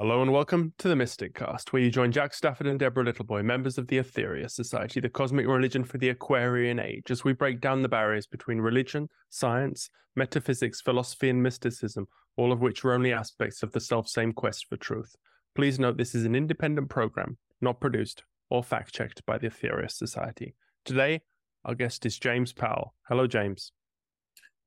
[0.00, 3.78] Hello and welcome to the Mysticast, where you join Jack Stafford and Deborah Littleboy, members
[3.78, 7.82] of the Aetherius Society, the cosmic religion for the Aquarian Age, as we break down
[7.82, 12.06] the barriers between religion, science, metaphysics, philosophy, and mysticism,
[12.36, 15.16] all of which are only aspects of the self-same quest for truth.
[15.56, 20.54] Please note this is an independent program, not produced or fact-checked by the Aetherius Society.
[20.84, 21.22] Today,
[21.64, 22.94] our guest is James Powell.
[23.08, 23.72] Hello, James.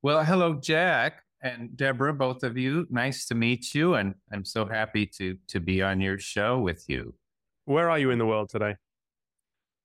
[0.02, 2.86] Well, hello, Jack and Deborah, both of you.
[2.90, 6.84] Nice to meet you, and I'm so happy to to be on your show with
[6.88, 7.14] you.
[7.64, 8.76] Where are you in the world today?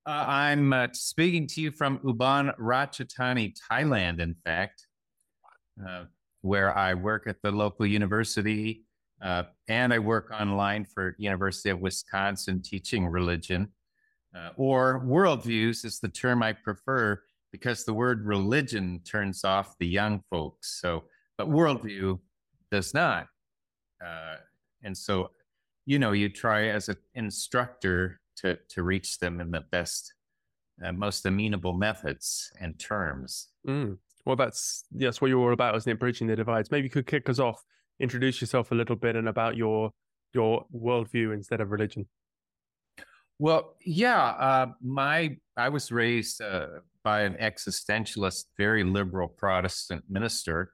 [0.06, 4.20] Uh, I'm uh, speaking to you from Ubon Ratchathani, Thailand.
[4.20, 4.88] In fact,
[5.86, 6.06] uh,
[6.42, 8.84] where I work at the local university,
[9.22, 13.70] uh, and I work online for University of Wisconsin, teaching religion
[14.36, 19.88] uh, or worldviews is the term I prefer because the word religion turns off the
[19.88, 20.80] young folks.
[20.82, 21.06] So
[21.38, 22.20] but worldview
[22.72, 23.28] does not.
[24.04, 24.36] Uh,
[24.84, 25.32] and so,
[25.86, 30.14] you know, you try as an instructor to to reach them in the best,
[30.84, 33.50] uh, most amenable methods and terms.
[33.68, 33.98] Mm.
[34.26, 36.00] Well, that's that's what you're all about, isn't it?
[36.00, 36.70] Bridging the divides.
[36.72, 37.64] Maybe you could kick us off,
[38.00, 39.92] introduce yourself a little bit, and about your
[40.34, 42.08] your worldview instead of religion.
[43.40, 46.68] Well, yeah, uh, my I was raised uh,
[47.04, 50.74] by an existentialist, very liberal Protestant minister,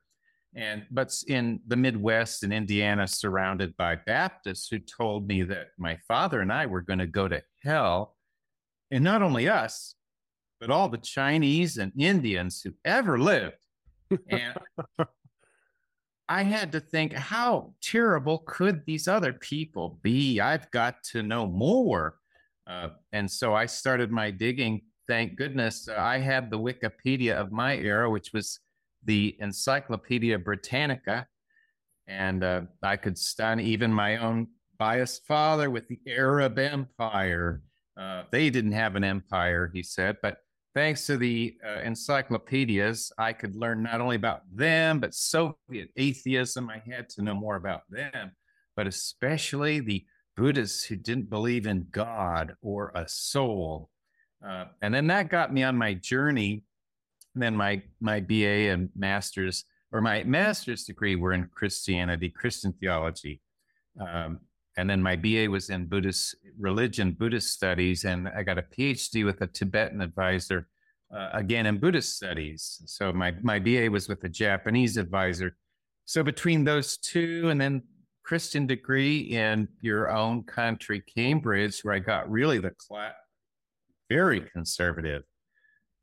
[0.55, 5.97] and but in the Midwest in Indiana, surrounded by Baptists who told me that my
[6.07, 8.15] father and I were going to go to hell,
[8.91, 9.95] and not only us,
[10.59, 13.57] but all the Chinese and Indians who ever lived.
[14.29, 14.57] And
[16.29, 20.39] I had to think, how terrible could these other people be?
[20.39, 22.15] I've got to know more.
[22.65, 24.81] Uh, and so I started my digging.
[25.07, 28.59] Thank goodness uh, I had the Wikipedia of my era, which was
[29.05, 31.27] the Encyclopedia Britannica,
[32.07, 37.61] and uh, I could stun even my own biased father with the Arab Empire.
[37.97, 40.37] Uh, they didn't have an empire, he said, but
[40.73, 46.69] thanks to the uh, encyclopedias, I could learn not only about them, but Soviet atheism.
[46.69, 48.31] I had to know more about them,
[48.75, 50.05] but especially the
[50.35, 53.89] Buddhists who didn't believe in God or a soul.
[54.45, 56.63] Uh, and then that got me on my journey
[57.35, 63.41] then my my BA and master's or my master's degree were in Christianity, Christian theology.
[63.99, 64.39] Um,
[64.75, 69.23] and then my BA was in Buddhist religion, Buddhist studies, and I got a PhD
[69.23, 70.67] with a Tibetan advisor,
[71.15, 72.81] uh, again in Buddhist studies.
[72.85, 75.55] So my my BA was with a Japanese advisor.
[76.05, 77.83] So between those two, and then
[78.23, 82.71] Christian degree in your own country, Cambridge, where I got really the
[84.09, 85.23] very conservative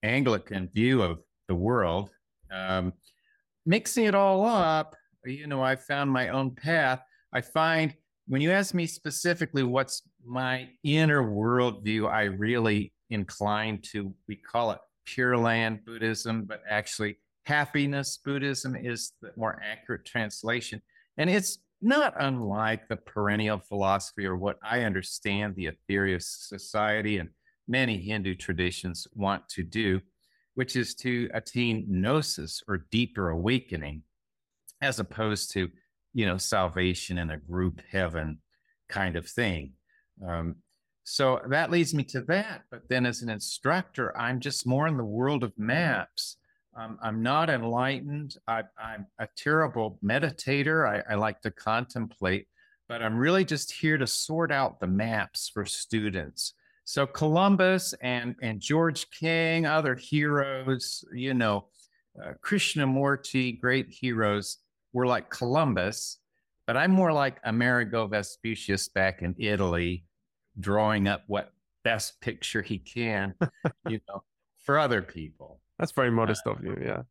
[0.02, 2.10] Anglican view of the world.
[2.52, 2.92] Um,
[3.66, 7.02] mixing it all up, you know, I found my own path.
[7.32, 7.94] I find
[8.26, 14.70] when you ask me specifically what's my inner worldview, I really incline to, we call
[14.70, 20.80] it Pure Land Buddhism, but actually happiness Buddhism is the more accurate translation.
[21.18, 27.30] And it's not unlike the perennial philosophy or what I understand the Aetherius Society and
[27.70, 30.00] many Hindu traditions want to do,
[30.54, 34.02] which is to attain gnosis or deeper awakening,
[34.82, 35.70] as opposed to,
[36.12, 38.38] you know, salvation in a group heaven
[38.88, 39.72] kind of thing.
[40.26, 40.56] Um,
[41.04, 42.62] so that leads me to that.
[42.70, 46.36] But then as an instructor, I'm just more in the world of maps.
[46.76, 48.36] Um, I'm not enlightened.
[48.46, 50.88] I, am a terrible meditator.
[50.88, 52.46] I, I like to contemplate,
[52.88, 56.54] but I'm really just here to sort out the maps for students
[56.90, 61.68] so Columbus and and George King, other heroes, you know,
[62.20, 64.58] uh, Krishnamurti, great heroes,
[64.92, 66.18] were like Columbus,
[66.66, 70.04] but I'm more like Amerigo Vespucius back in Italy,
[70.58, 71.52] drawing up what
[71.84, 73.34] best picture he can,
[73.88, 74.24] you know,
[74.58, 75.60] for other people.
[75.78, 76.76] That's very modest uh, of you.
[76.84, 77.02] Yeah,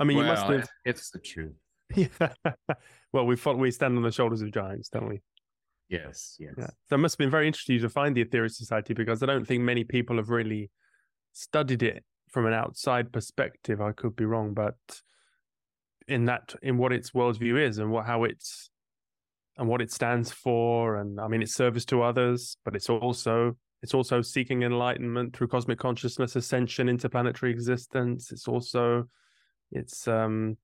[0.00, 0.68] I mean, well, you must have.
[0.84, 1.54] It's the truth.
[1.96, 2.06] Yeah.
[3.12, 5.20] well, we we stand on the shoulders of giants, don't we?
[5.90, 6.54] Yes, yes.
[6.56, 6.68] Yeah.
[6.88, 9.44] So it must have been very interesting to find the Aetherius Society because I don't
[9.44, 10.70] think many people have really
[11.32, 13.80] studied it from an outside perspective.
[13.80, 14.76] I could be wrong, but
[16.06, 18.70] in that, in what its worldview is and what how it's
[19.56, 23.56] and what it stands for, and I mean, it's service to others, but it's also
[23.82, 28.30] it's also seeking enlightenment through cosmic consciousness, ascension, interplanetary existence.
[28.30, 29.08] It's also
[29.72, 30.56] it's um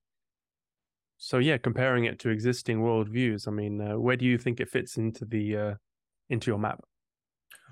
[1.17, 4.69] so yeah, comparing it to existing worldviews, I mean, uh, where do you think it
[4.69, 5.73] fits into the uh,
[6.29, 6.83] into your map?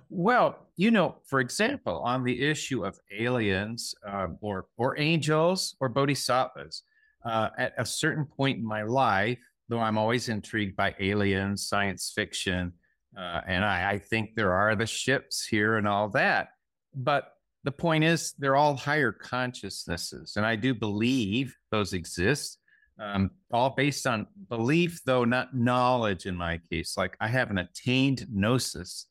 [0.09, 5.89] Well, you know, for example, on the issue of aliens uh, or or angels or
[5.89, 6.83] bodhisattvas,
[7.25, 9.39] uh, at a certain point in my life,
[9.69, 12.73] though I'm always intrigued by aliens, science fiction,
[13.17, 16.49] uh, and I, I think there are the ships here and all that.
[16.93, 17.31] But
[17.63, 22.59] the point is, they're all higher consciousnesses, and I do believe those exist.
[22.97, 26.25] Um, all based on belief, though not knowledge.
[26.25, 29.07] In my case, like I haven't attained gnosis,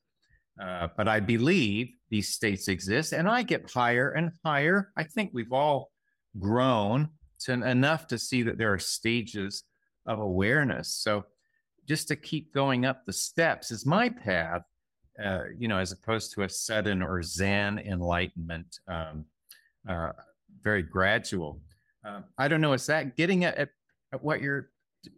[0.63, 4.91] uh, but I believe these states exist, and I get higher and higher.
[4.97, 5.91] I think we've all
[6.39, 7.11] grown
[7.41, 9.65] to enough to see that there are stages
[10.07, 10.95] of awareness.
[10.95, 11.25] So
[11.87, 14.63] just to keep going up the steps is my path,
[15.23, 19.27] uh, you know, as opposed to a sudden or Zen enlightenment, um,
[19.89, 20.13] uh,
[20.63, 21.61] very gradual.
[22.05, 22.73] Uh, I don't know.
[22.73, 23.69] Is that getting at, at,
[24.13, 24.71] at what you're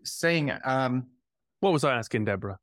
[0.05, 0.53] saying?
[0.65, 1.07] Um,
[1.61, 2.59] what was I asking, Deborah?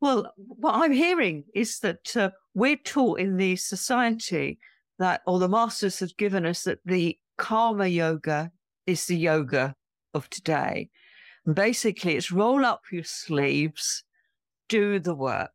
[0.00, 4.58] Well, what I'm hearing is that uh, we're taught in the society
[4.98, 8.50] that, or the masters have given us that the karma yoga
[8.86, 9.74] is the yoga
[10.12, 10.90] of today.
[11.46, 14.04] And Basically, it's roll up your sleeves,
[14.68, 15.50] do the work,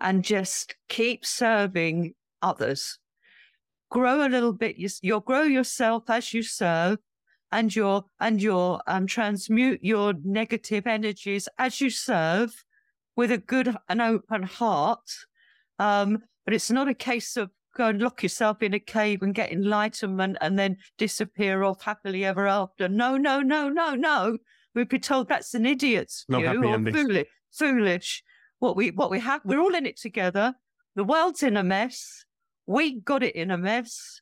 [0.00, 2.98] and just keep serving others.
[3.90, 4.76] Grow a little bit.
[5.02, 6.98] You'll grow yourself as you serve,
[7.52, 12.64] and your and your um, transmute your negative energies as you serve
[13.16, 15.10] with a good and open heart.
[15.78, 19.34] Um, but it's not a case of go and lock yourself in a cave and
[19.34, 22.88] get enlightenment and then disappear off happily ever after.
[22.88, 24.38] No, no, no, no, no.
[24.74, 27.26] We'd be told that's an idiot's no view or foolish.
[27.52, 28.22] Foolish.
[28.60, 30.54] What we what we have, we're all in it together.
[30.94, 32.24] The world's in a mess.
[32.70, 34.20] We got it in a mess.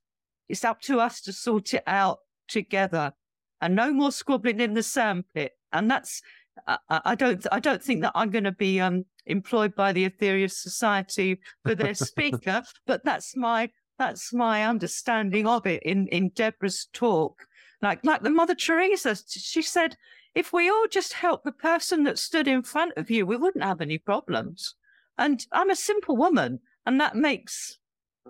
[0.48, 3.12] It's up to us to sort it out together,
[3.60, 5.52] and no more squabbling in the sandpit.
[5.70, 6.22] And that's
[6.66, 10.08] I, I don't I don't think that I'm going to be um employed by the
[10.08, 13.68] Aetherius Society for their speaker, but that's my
[13.98, 17.44] that's my understanding of it in in Deborah's talk.
[17.82, 19.94] Like like the Mother Teresa, she said,
[20.34, 23.62] if we all just help the person that stood in front of you, we wouldn't
[23.64, 24.74] have any problems.
[25.18, 27.78] And I'm a simple woman, and that makes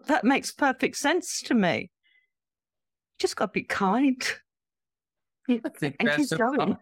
[0.06, 1.90] that makes perfect sense to me.
[3.18, 4.22] Just got to be kind.
[5.48, 6.76] I think and that's going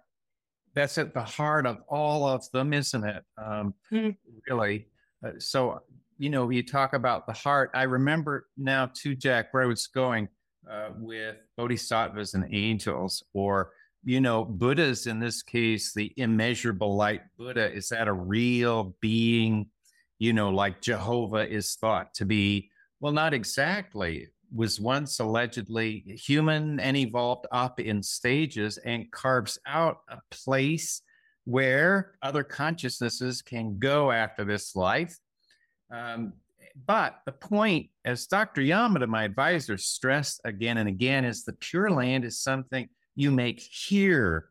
[0.76, 3.24] that's at the heart of all of them, isn't it?
[3.42, 4.14] Um, mm.
[4.48, 4.86] Really.
[5.24, 5.80] Uh, so,
[6.18, 7.70] you know, you talk about the heart.
[7.72, 10.28] I remember now too, Jack, where I was going
[10.70, 13.70] uh, with bodhisattvas and angels, or,
[14.04, 17.72] you know, Buddhas in this case, the immeasurable light Buddha.
[17.72, 19.70] Is that a real being,
[20.18, 22.70] you know, like Jehovah is thought to be?
[23.00, 29.98] Well, not exactly was once allegedly human and evolved up in stages and carves out
[30.08, 31.02] a place
[31.44, 35.16] where other consciousnesses can go after this life.
[35.90, 36.34] Um,
[36.86, 38.60] but the point, as Dr.
[38.60, 43.60] Yamada, my advisor, stressed again and again, is the Pure Land is something you make
[43.60, 44.50] here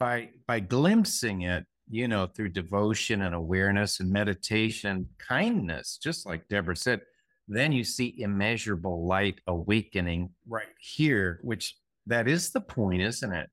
[0.00, 6.48] by by glimpsing it, you know, through devotion and awareness and meditation, kindness, just like
[6.48, 7.02] Deborah said
[7.48, 13.50] then you see immeasurable light awakening right here, which that is the point, isn't it?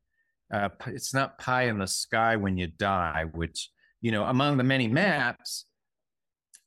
[0.52, 3.70] Uh, it's not pie in the sky when you die, which,
[4.02, 5.66] you know, among the many maps,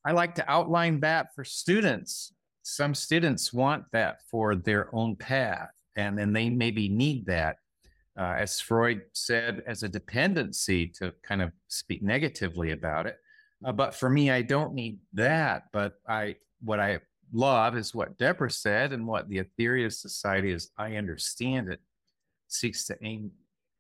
[0.05, 2.33] I like to outline that for students.
[2.63, 7.57] Some students want that for their own path, and then they maybe need that,
[8.19, 13.17] uh, as Freud said, as a dependency to kind of speak negatively about it.
[13.65, 15.65] Uh, but for me, I don't need that.
[15.73, 17.01] But I, what I
[17.33, 21.81] love is what Deborah said, and what the Aetherius Society, as I understand it,
[22.49, 23.31] seeks to aim,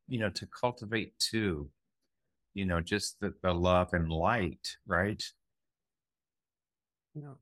[0.09, 1.71] you know, to cultivate too,
[2.55, 5.23] you know, just the, the love and light, right?
[7.15, 7.35] Yeah.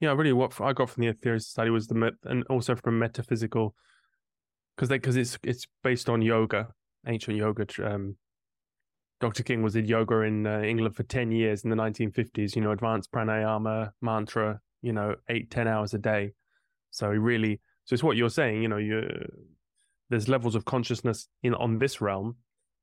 [0.00, 2.98] Yeah, really, what I got from the Aetherius Society was the met, and also from
[2.98, 3.76] metaphysical,
[4.76, 6.68] because because it's it's based on yoga,
[7.06, 7.66] ancient yoga.
[7.84, 8.16] Um,
[9.20, 9.44] Dr.
[9.44, 12.56] King was in yoga in uh, England for ten years in the 1950s.
[12.56, 16.32] You know, advanced pranayama, mantra, you know, eight, ten hours a day.
[16.90, 19.08] So really, so it's what you're saying, you know, you
[20.10, 22.36] there's levels of consciousness in on this realm.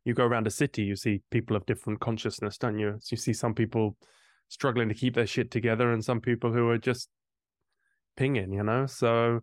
[0.04, 2.96] You go around a city, you see people of different consciousness, don't you?
[3.00, 3.98] So you see some people
[4.48, 7.10] struggling to keep their shit together and some people who are just
[8.18, 8.88] pinging, you know?
[8.88, 9.42] So,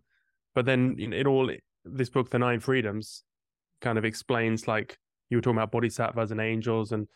[0.53, 1.49] but then it all,
[1.85, 3.23] this book, The Nine Freedoms,
[3.79, 4.97] kind of explains like
[5.29, 7.07] you were talking about bodhisattvas and angels and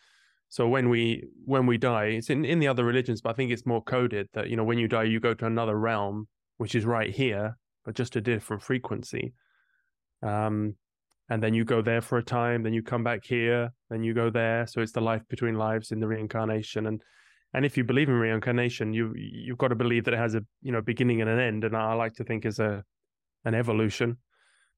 [0.52, 3.50] so when we when we die, it's in, in the other religions, but I think
[3.50, 6.28] it's more coded that you know when you die, you go to another realm,
[6.58, 7.56] which is right here,
[7.86, 9.32] but just a different frequency.
[10.22, 10.74] Um,
[11.30, 14.12] and then you go there for a time, then you come back here, then you
[14.12, 14.66] go there.
[14.66, 17.00] So it's the life between lives in the reincarnation, and
[17.54, 20.44] and if you believe in reincarnation, you you've got to believe that it has a
[20.60, 22.84] you know beginning and an end, and I like to think is a
[23.46, 24.18] an evolution.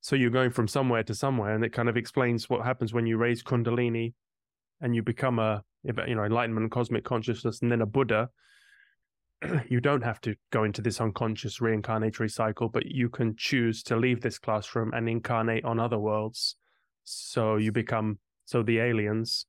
[0.03, 3.07] So you're going from somewhere to somewhere, and it kind of explains what happens when
[3.07, 4.15] you raise Kundalini
[4.81, 8.31] and you become a you know enlightenment cosmic consciousness and then a Buddha.
[9.69, 13.97] You don't have to go into this unconscious reincarnatory cycle, but you can choose to
[13.97, 16.57] leave this classroom and incarnate on other worlds.
[17.05, 19.47] So you become so the aliens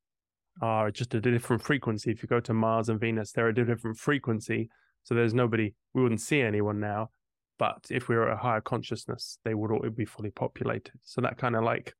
[0.62, 2.12] are just at a different frequency.
[2.12, 4.70] If you go to Mars and Venus, they're at a different frequency.
[5.04, 7.10] So there's nobody, we wouldn't see anyone now.
[7.58, 10.94] But if we were a higher consciousness, they would all be fully populated.
[11.04, 11.94] So that kind of like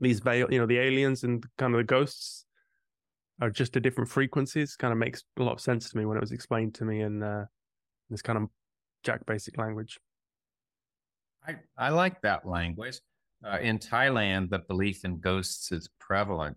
[0.00, 2.44] these veil, you know, the aliens and kind of the ghosts
[3.40, 4.76] are just at different frequencies.
[4.76, 7.02] Kind of makes a lot of sense to me when it was explained to me
[7.02, 7.46] in uh,
[8.10, 8.48] this kind of
[9.02, 9.98] Jack basic language.
[11.46, 12.98] I, I like that language.
[13.44, 16.56] Uh, in Thailand, the belief in ghosts is prevalent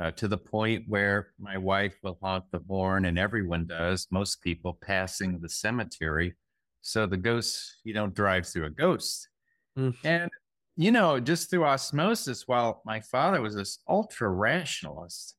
[0.00, 4.40] uh, to the point where my wife will haunt the born, and everyone does, most
[4.42, 6.34] people passing the cemetery.
[6.82, 9.28] So the ghosts, you don't drive through a ghost.
[9.76, 9.96] Mm.
[10.04, 10.30] And,
[10.78, 15.34] you know, just through osmosis, while my father was this ultra rationalist,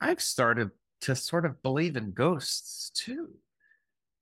[0.00, 3.28] I've started to sort of believe in ghosts too.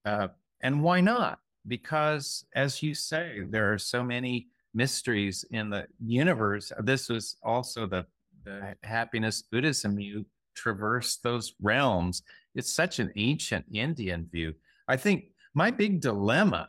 [0.04, 0.28] Uh,
[0.60, 1.38] and why not?
[1.66, 6.72] Because, as you say, there are so many mysteries in the universe.
[6.80, 8.04] This was also the
[8.44, 12.22] the happiness Buddhism, you traverse those realms.
[12.54, 14.54] It's such an ancient Indian view.
[14.88, 16.68] I think my big dilemma,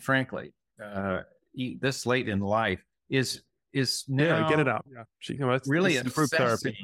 [0.00, 1.20] frankly, uh,
[1.80, 4.84] this late in life is is now yeah, get it out.
[4.90, 6.74] Yeah, you know, it's, really assessing.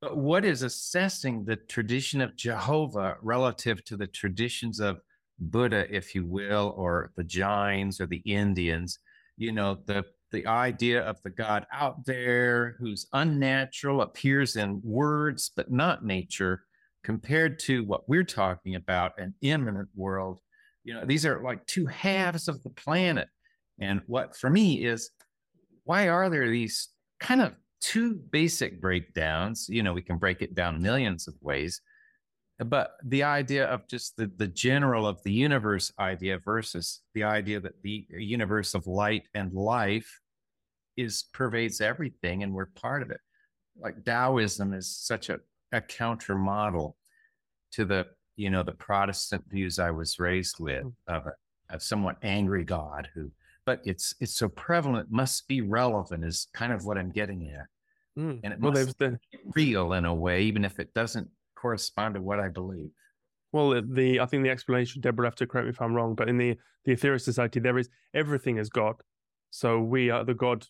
[0.00, 5.00] But what is assessing the tradition of Jehovah relative to the traditions of
[5.38, 8.98] Buddha, if you will, or the Jains or the Indians?
[9.36, 15.50] You know, the the idea of the God out there who's unnatural, appears in words
[15.54, 16.64] but not nature,
[17.04, 20.40] compared to what we're talking about, an immanent world.
[20.84, 23.28] You know, these are like two halves of the planet.
[23.78, 25.10] And what for me is
[25.84, 26.88] why are there these
[27.20, 29.68] kind of two basic breakdowns?
[29.68, 31.80] You know, we can break it down millions of ways.
[32.58, 37.60] But the idea of just the, the general of the universe idea versus the idea
[37.60, 40.20] that the universe of light and life
[40.96, 43.20] is pervades everything and we're part of it.
[43.80, 45.40] Like Taoism is such a,
[45.72, 46.96] a counter model
[47.72, 50.92] to the, you know, the Protestant views I was raised with mm.
[51.08, 51.32] of a,
[51.70, 53.30] a somewhat angry God who,
[53.64, 57.66] but it's it's so prevalent, must be relevant is kind of what I'm getting at.
[58.20, 58.40] Mm.
[58.44, 59.16] And it well, must be
[59.54, 62.90] real in a way, even if it doesn't correspond to what I believe.
[63.52, 66.28] Well, the I think the explanation, Deborah, have to correct me if I'm wrong, but
[66.28, 68.96] in the the Aetherius Society, there is everything is God.
[69.50, 70.66] So we are the God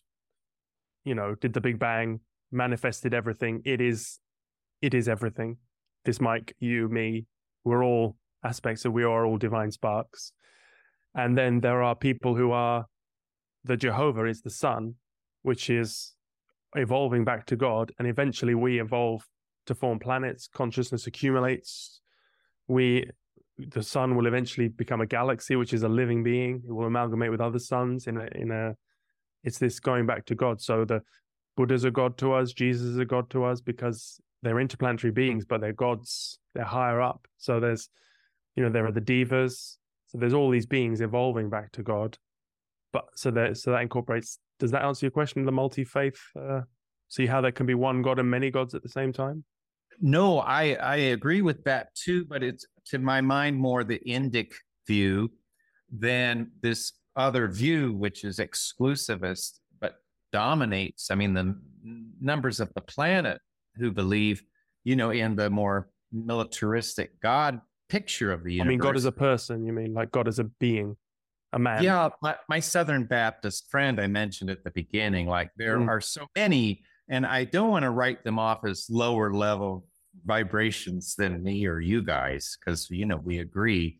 [1.03, 2.19] you know, did the Big Bang,
[2.51, 3.61] manifested everything.
[3.65, 4.19] It is,
[4.81, 5.57] it is everything.
[6.05, 7.25] This Mike, you, me,
[7.63, 10.33] we're all aspects of we are all divine sparks.
[11.15, 12.85] And then there are people who are
[13.63, 14.95] the Jehovah is the sun,
[15.43, 16.13] which is
[16.75, 17.91] evolving back to God.
[17.99, 19.27] And eventually we evolve
[19.67, 22.01] to form planets, consciousness accumulates.
[22.67, 23.09] We
[23.57, 26.63] the sun will eventually become a galaxy, which is a living being.
[26.67, 28.75] It will amalgamate with other suns in a in a
[29.43, 30.61] it's this going back to God.
[30.61, 31.01] So the
[31.55, 35.45] Buddha's a God to us, Jesus is a God to us because they're interplanetary beings,
[35.45, 37.27] but they're gods, they're higher up.
[37.37, 37.89] So there's,
[38.55, 39.77] you know, there are the devas.
[40.13, 42.17] So there's all these beings evolving back to God.
[42.91, 44.37] But so that so that incorporates.
[44.59, 45.45] Does that answer your question?
[45.45, 46.19] The multi faith.
[46.39, 46.61] Uh,
[47.09, 49.43] see how there can be one God and many gods at the same time.
[49.99, 54.51] No, I I agree with that too, but it's to my mind more the Indic
[54.87, 55.31] view
[55.91, 59.95] than this other view, which is exclusivist but
[60.31, 61.09] dominates.
[61.09, 61.55] I mean, the
[62.21, 63.39] numbers of the planet
[63.75, 64.43] who believe,
[64.83, 67.59] you know, in the more militaristic God
[67.89, 68.67] picture of the universe.
[68.67, 69.65] I mean, God as a person.
[69.65, 70.95] You mean like God as a being,
[71.51, 71.83] a man?
[71.83, 75.27] Yeah, my, my Southern Baptist friend I mentioned at the beginning.
[75.27, 75.87] Like there mm.
[75.87, 79.85] are so many, and I don't want to write them off as lower level
[80.25, 83.99] vibrations than me or you guys, because you know we agree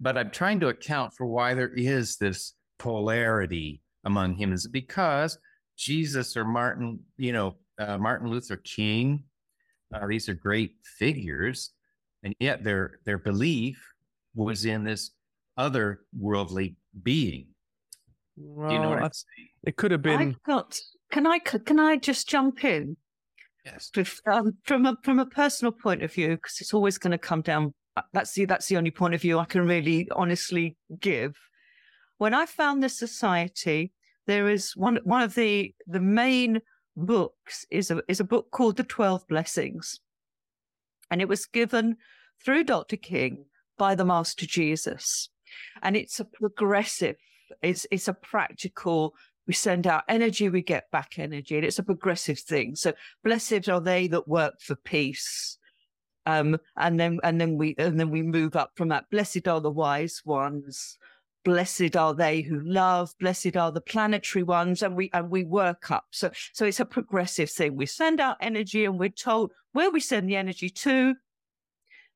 [0.00, 5.38] but I'm trying to account for why there is this polarity among humans because
[5.76, 9.24] Jesus or Martin, you know, uh, Martin Luther King,
[9.94, 11.70] uh, these are great figures,
[12.26, 13.80] and yet their their belief
[14.34, 15.12] was in this
[15.56, 17.46] other worldly being.
[18.36, 19.48] Well, Do you know what I'm saying?
[19.64, 20.20] It could have been.
[20.20, 20.78] I got.
[21.12, 21.38] Can I?
[21.38, 22.96] Can I just jump in?
[23.64, 23.90] Yes.
[24.26, 27.42] Um, from a from a personal point of view, because it's always going to come
[27.42, 31.36] down uh, that's the that's the only point of view I can really honestly give.
[32.18, 33.92] When I found this society,
[34.26, 36.60] there is one one of the the main
[36.96, 40.00] books is a is a book called The Twelve Blessings,
[41.10, 41.96] and it was given
[42.44, 42.96] through Dr.
[42.96, 43.46] King
[43.78, 45.28] by the Master Jesus,
[45.82, 47.16] and it's a progressive,
[47.62, 49.14] it's it's a practical
[49.46, 52.74] we send out energy, we get back energy, and it's a progressive thing.
[52.74, 55.58] So blessed are they that work for peace.
[56.26, 59.08] Um, and then and then we and then we move up from that.
[59.10, 60.98] Blessed are the wise ones.
[61.44, 63.12] Blessed are they who love.
[63.20, 66.06] Blessed are the planetary ones, and we and we work up.
[66.10, 67.76] So so it's a progressive thing.
[67.76, 71.14] We send out energy, and we're told where we send the energy to.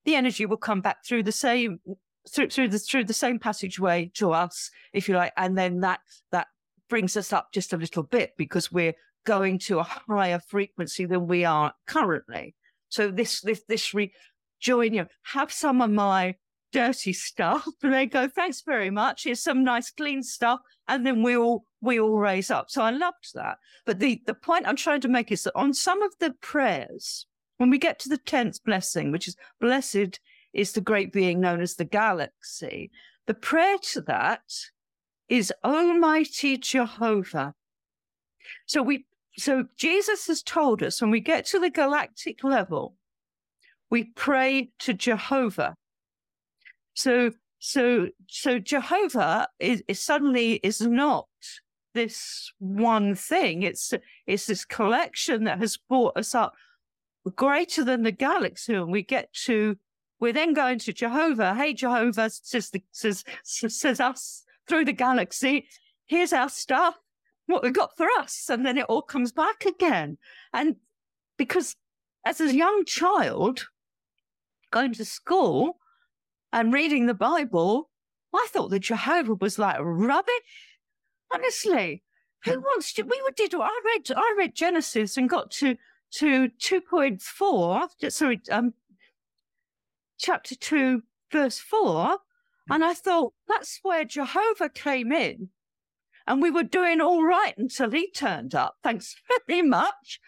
[0.05, 1.79] The energy will come back through the same
[2.29, 5.99] through through the through the same passageway to us, if you like, and then that
[6.31, 6.47] that
[6.89, 8.93] brings us up just a little bit because we're
[9.25, 12.55] going to a higher frequency than we are currently.
[12.89, 13.93] So this this this
[14.59, 15.07] join you.
[15.23, 16.35] Have some of my
[16.71, 17.67] dirty stuff.
[17.83, 19.23] And they go thanks very much.
[19.23, 22.69] Here's some nice clean stuff and then we all we all raise up.
[22.69, 23.57] So i loved that.
[23.85, 27.25] But the the point i'm trying to make is that on some of the prayers
[27.61, 30.19] when we get to the 10th blessing which is blessed
[30.51, 32.91] is the great being known as the galaxy
[33.27, 34.41] the prayer to that
[35.31, 37.53] is Almighty Jehovah.
[38.65, 39.05] So we
[39.37, 42.95] so Jesus has told us when we get to the galactic level,
[43.89, 45.75] we pray to Jehovah.
[46.93, 51.27] So so so Jehovah is, is suddenly is not
[51.93, 53.63] this one thing.
[53.63, 53.93] It's
[54.27, 56.53] it's this collection that has brought us up
[57.29, 59.77] greater than the galaxy, and we get to
[60.21, 61.55] we're then going to Jehovah.
[61.55, 65.67] Hey, Jehovah says the, says says us through the galaxy.
[66.05, 66.95] Here's our stuff,
[67.47, 68.47] what we got for us.
[68.47, 70.19] And then it all comes back again.
[70.53, 70.75] And
[71.37, 71.75] because
[72.23, 73.65] as a young child,
[74.71, 75.79] going to school
[76.53, 77.89] and reading the Bible,
[78.31, 80.35] I thought that Jehovah was like rubbish.
[81.33, 82.03] Honestly,
[82.45, 83.03] who wants to?
[83.03, 83.55] We did.
[83.55, 84.11] I read.
[84.15, 85.77] I read Genesis and got to
[86.15, 87.87] to two point four.
[88.09, 88.73] Sorry, um,
[90.17, 92.17] chapter two, verse four,
[92.69, 95.49] and I thought that's where Jehovah came in.
[96.27, 98.75] And we were doing all right until he turned up.
[98.83, 99.15] Thanks
[99.47, 100.19] very much.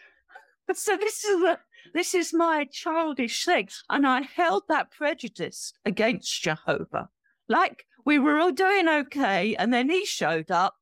[0.74, 1.60] So this is the,
[1.94, 3.70] this is my childish thing.
[3.90, 7.10] And I held that prejudice against Jehovah.
[7.48, 9.56] Like we were all doing okay.
[9.56, 10.76] And then he showed up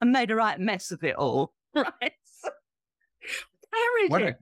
[0.00, 1.54] and made a right mess of it all.
[1.74, 2.12] Right.
[3.74, 4.36] Carried what it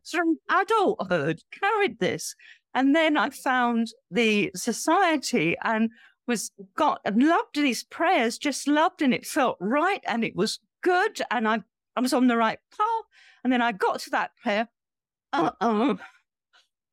[0.50, 0.60] a...
[0.60, 2.34] adulthood, carried this.
[2.74, 5.90] And then I found the society and
[6.26, 10.58] was got and loved these prayers, just loved, and it felt right and it was
[10.82, 11.62] good, and I
[11.96, 13.04] I was on the right path.
[13.42, 14.68] And then I got to that prayer.
[15.32, 15.98] Uh oh.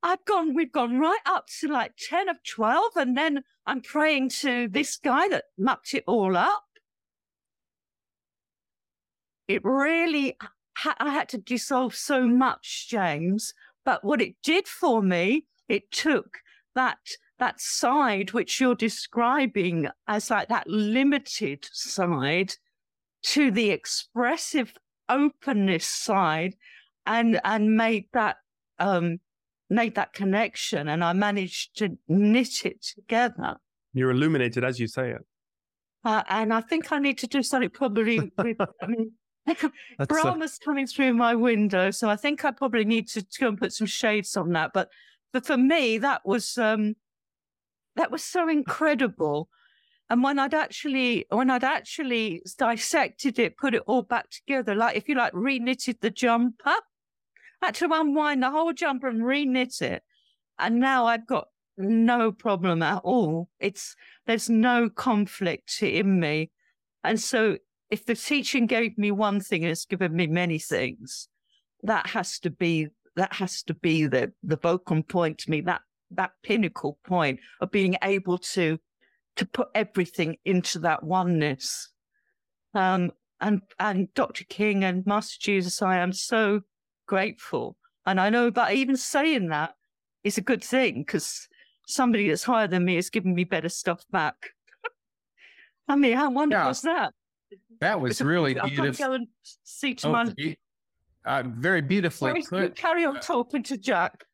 [0.02, 2.92] I've gone, we've gone right up to like 10 of 12.
[2.98, 6.66] And then I'm praying to this guy that mucked it all up.
[9.48, 10.38] It really,
[11.00, 13.54] I had to dissolve so much, James.
[13.86, 16.40] But what it did for me, it took
[16.76, 16.98] that
[17.40, 22.54] that side which you're describing as like that limited side
[23.24, 24.74] to the expressive
[25.10, 26.56] openness side
[27.06, 28.38] and and made that
[28.80, 29.20] um
[29.70, 33.58] made that connection and I managed to knit it together.
[33.94, 35.22] You're illuminated as you say it.
[36.06, 39.12] Uh, and I think I need to do something probably with I mean
[40.08, 40.66] Brahma's a...
[40.66, 43.88] coming through my window, so I think I probably need to go and put some
[43.88, 44.72] shades on that.
[44.74, 44.90] But
[45.32, 46.96] but for me, that was um
[47.96, 49.50] that was so incredible.
[50.10, 54.96] And when I'd actually, when I'd actually dissected it, put it all back together, like
[54.96, 56.76] if you like reknitted the jumper,
[57.62, 60.04] I had to unwind the whole jumper and reknit it.
[60.60, 63.50] And now I've got no problem at all.
[63.60, 63.96] It's,
[64.28, 66.52] there's no conflict in me.
[67.04, 67.58] And so
[67.94, 71.28] if the teaching gave me one thing and it's given me many things,
[71.84, 75.62] that has to be, that has to be the, the vocal point to me.
[75.62, 78.80] That that pinnacle point of being able to
[79.36, 81.92] to put everything into that oneness.
[82.74, 84.44] Um, and and Dr.
[84.46, 86.62] King and Master Jesus, I am so
[87.08, 87.78] grateful.
[88.08, 89.76] And I know that even saying that
[90.24, 91.48] is a good thing because
[91.86, 94.36] somebody that's higher than me is giving me better stuff back.
[95.88, 96.72] I mean, how wonderful yeah.
[96.72, 97.14] is that?
[97.80, 99.08] That was really beautiful.
[99.08, 99.28] Go and
[99.64, 100.58] see to oh, my...
[101.26, 102.76] uh, very beautifully put.
[102.76, 104.26] Carry on uh, talking to Jack.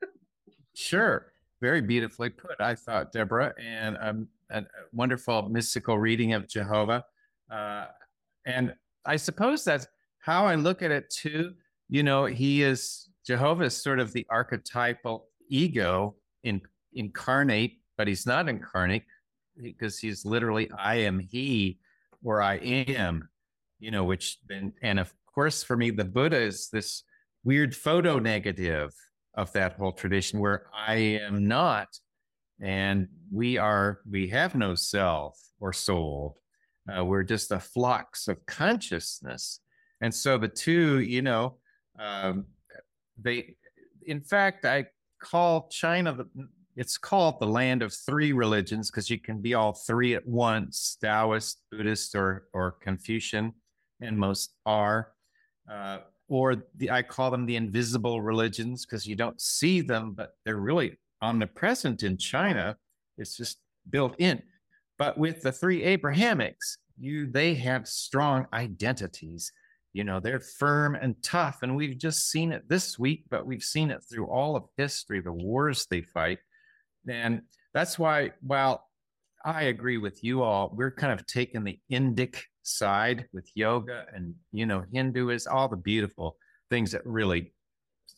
[0.73, 7.03] sure very beautifully put, I thought, Deborah, and um, a wonderful mystical reading of Jehovah.
[7.51, 7.85] Uh,
[8.45, 8.73] and
[9.05, 9.87] I suppose that's
[10.19, 11.53] how I look at it too.
[11.89, 16.61] You know, he is Jehovah is sort of the archetypal ego in,
[16.93, 19.03] incarnate, but he's not incarnate
[19.61, 21.79] because he's literally I am he
[22.23, 23.29] or I am,
[23.79, 24.37] you know, which
[24.81, 27.03] and of course for me the Buddha is this
[27.43, 28.91] weird photo negative
[29.35, 31.87] of that whole tradition where I am not
[32.61, 36.37] and we are we have no self or soul.
[36.89, 39.59] Uh, we're just a flux of consciousness.
[40.01, 41.57] And so the two, you know,
[41.99, 42.45] um,
[43.21, 43.55] they,
[44.05, 44.85] in fact, I
[45.21, 46.27] call China the,
[46.79, 50.97] it's called the land of three religions because you can be all three at once
[51.01, 53.51] Taoist, Buddhist, or, or Confucian,
[53.99, 55.11] and most are.
[55.69, 55.97] Uh,
[56.29, 60.55] or the, I call them the invisible religions because you don't see them, but they're
[60.55, 62.77] really omnipresent in China.
[63.17, 63.57] It's just
[63.89, 64.41] built in.
[64.97, 69.51] But with the three Abrahamics, you they have strong identities.
[69.91, 71.59] You know, they're firm and tough.
[71.61, 75.19] And we've just seen it this week, but we've seen it through all of history,
[75.19, 76.39] the wars they fight.
[77.07, 77.41] And
[77.73, 78.87] that's why, while
[79.45, 84.35] I agree with you all, we're kind of taking the Indic side with yoga and,
[84.51, 86.37] you know, Hinduism, all the beautiful
[86.69, 87.53] things that really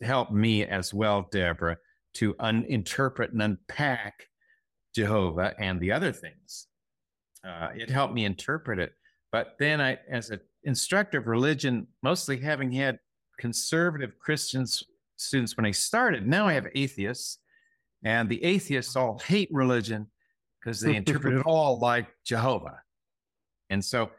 [0.01, 1.77] help me as well, Deborah,
[2.15, 4.27] to un- interpret and unpack
[4.95, 6.67] Jehovah and the other things.
[7.45, 8.93] Uh, it helped me interpret it.
[9.31, 12.99] But then I, as an instructor of religion, mostly having had
[13.39, 14.83] conservative Christians
[15.15, 17.37] students when I started, now I have atheists,
[18.03, 20.07] and the atheists all hate religion
[20.59, 22.81] because they interpret it all like Jehovah.
[23.69, 24.11] And so,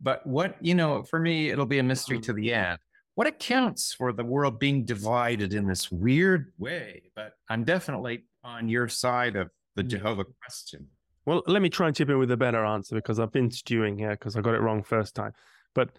[0.00, 2.22] but what, you know, for me, it'll be a mystery mm.
[2.22, 2.78] to the end.
[3.16, 7.02] What accounts for the world being divided in this weird way?
[7.14, 9.88] But I'm definitely on your side of the mm.
[9.88, 10.86] Jehovah question.
[11.26, 13.98] Well, let me try and chip in with a better answer because I've been stewing
[13.98, 15.32] here because I got it wrong first time.
[15.74, 15.90] But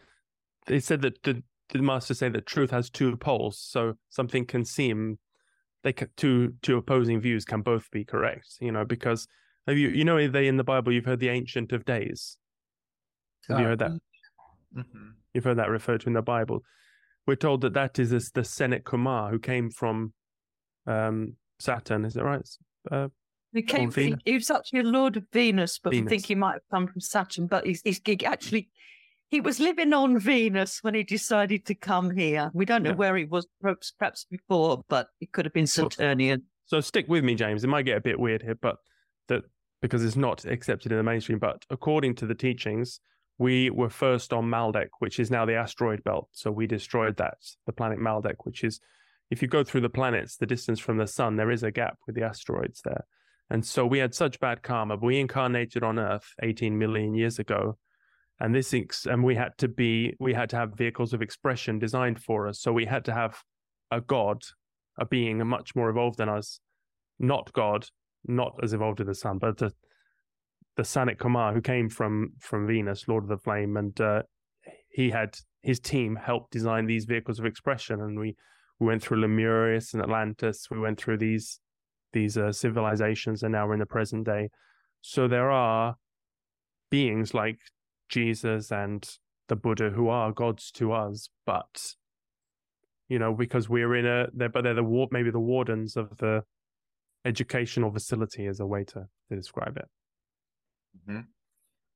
[0.65, 4.65] they said that the, the master said that truth has two poles, so something can
[4.65, 5.19] seem
[5.83, 8.57] they can, two two opposing views can both be correct.
[8.59, 9.27] You know, because
[9.67, 12.37] have you you know they in the Bible you've heard the Ancient of Days.
[13.47, 13.91] Have you heard that?
[14.75, 15.09] Mm-hmm.
[15.33, 16.63] You've heard that referred to in the Bible.
[17.25, 20.13] We're told that that is this, the Sanat Kumar who came from
[20.87, 22.05] um, Saturn.
[22.05, 22.47] Is that right?
[22.89, 23.07] Uh,
[23.53, 23.91] he came.
[23.91, 26.07] He, he, was actually a lord of Venus, but Venus.
[26.07, 27.47] I think he might have come from Saturn.
[27.47, 28.69] But he's, he's he actually
[29.31, 32.51] he was living on Venus when he decided to come here.
[32.53, 32.97] We don't know yeah.
[32.97, 36.43] where he was, perhaps, perhaps before, but it could have been Saturnian.
[36.65, 37.63] So, stick with me, James.
[37.63, 38.75] It might get a bit weird here, but
[39.29, 39.43] that
[39.81, 41.39] because it's not accepted in the mainstream.
[41.39, 42.99] But according to the teachings,
[43.37, 46.27] we were first on Maldek, which is now the asteroid belt.
[46.33, 48.81] So we destroyed that, the planet Maldek, which is,
[49.31, 51.97] if you go through the planets, the distance from the sun, there is a gap
[52.05, 53.05] with the asteroids there.
[53.49, 54.97] And so we had such bad karma.
[54.97, 57.77] But we incarnated on Earth 18 million years ago,
[58.41, 58.73] and this
[59.05, 62.59] and we had to be we had to have vehicles of expression designed for us.
[62.59, 63.37] So we had to have
[63.91, 64.41] a god,
[64.99, 66.59] a being much more evolved than us,
[67.19, 67.85] not God,
[68.25, 69.71] not as evolved as the sun, but the
[70.75, 74.23] the Sanat Kumar who came from from Venus, Lord of the Flame, and uh,
[74.89, 78.35] he had his team helped design these vehicles of expression, and we
[78.79, 80.67] we went through Lemurius and Atlantis.
[80.71, 81.59] We went through these
[82.11, 84.49] these uh, civilizations, and now we're in the present day.
[85.01, 85.95] So there are
[86.89, 87.59] beings like
[88.11, 89.09] Jesus and
[89.47, 91.95] the Buddha who are gods to us, but
[93.09, 96.15] you know because we're in a they're but they're the ward, maybe the wardens of
[96.17, 96.43] the
[97.25, 99.87] educational facility as a way to, to describe it.
[100.97, 101.21] Mm-hmm.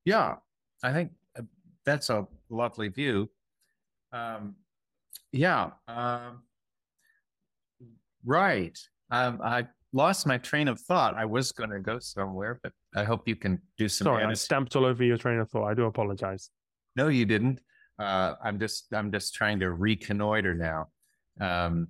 [0.04, 0.36] Yeah,
[0.82, 1.42] I think uh,
[1.84, 3.30] that's a lovely view.
[4.12, 4.56] Um,
[5.32, 6.42] yeah, um,
[8.24, 8.78] right.
[9.10, 11.14] Um, I lost my train of thought.
[11.16, 14.06] I was going to go somewhere, but I hope you can do some.
[14.06, 15.66] Sorry, I stamped all over your train of thought.
[15.66, 16.50] I do apologize.
[16.96, 17.60] No, you didn't.
[17.98, 20.88] Uh, I'm just I'm just trying to reconnoiter now.
[21.40, 21.88] Um,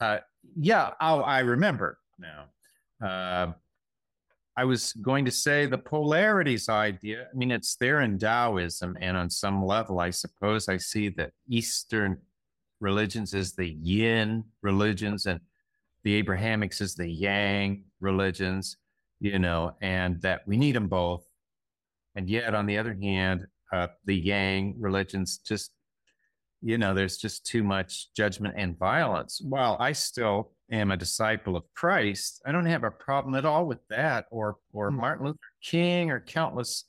[0.00, 0.18] uh,
[0.56, 2.44] yeah, oh, I remember now.
[3.04, 3.52] Uh,
[4.56, 7.28] I was going to say the polarities idea.
[7.32, 11.32] I mean, it's there in Taoism, and on some level, I suppose I see that
[11.48, 12.18] Eastern
[12.80, 15.40] religions as the yin religions, and
[16.04, 18.76] the Abrahamics is the Yang religions,
[19.20, 21.24] you know, and that we need them both.
[22.14, 25.72] And yet, on the other hand, uh, the Yang religions just,
[26.62, 29.40] you know, there's just too much judgment and violence.
[29.42, 33.66] While I still am a disciple of Christ, I don't have a problem at all
[33.66, 35.00] with that, or or mm-hmm.
[35.00, 36.84] Martin Luther King, or countless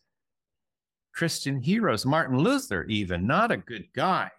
[1.13, 2.06] Christian heroes.
[2.06, 4.32] Martin Luther, even not a good guy,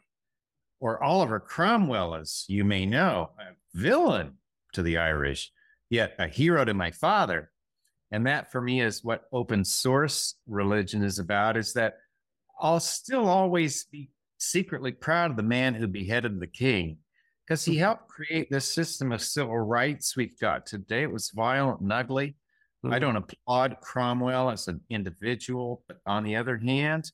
[0.81, 4.39] or Oliver Cromwell, as you may know, a villain
[4.73, 5.53] to the Irish,
[5.91, 7.50] yet a hero to my father.
[8.13, 11.99] And that for me is what open source religion is about is that
[12.61, 16.99] I'll still always be secretly proud of the man who beheaded the king
[17.47, 21.03] because he helped create this system of civil rights we've got today.
[21.03, 22.37] It was violent and ugly.
[22.85, 22.95] Mm-hmm.
[22.95, 27.11] I don't applaud Cromwell as an individual, but on the other hand,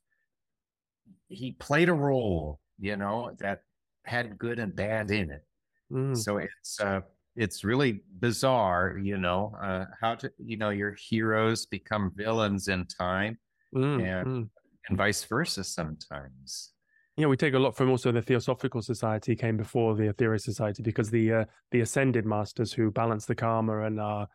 [1.29, 3.63] he played a role, you know, that
[4.05, 5.45] had good and bad in it.
[5.91, 6.17] Mm.
[6.17, 7.01] So it's uh,
[7.37, 12.87] it's really bizarre, you know, uh, how to, you know, your heroes become villains in
[12.87, 13.39] time
[13.75, 14.49] mm, and, mm.
[14.89, 16.73] and vice versa sometimes.
[17.19, 20.83] Yeah, we take a lot from also the Theosophical Society came before the Aetherius Society
[20.83, 24.29] because the uh, the ascended masters who balance the karma and are,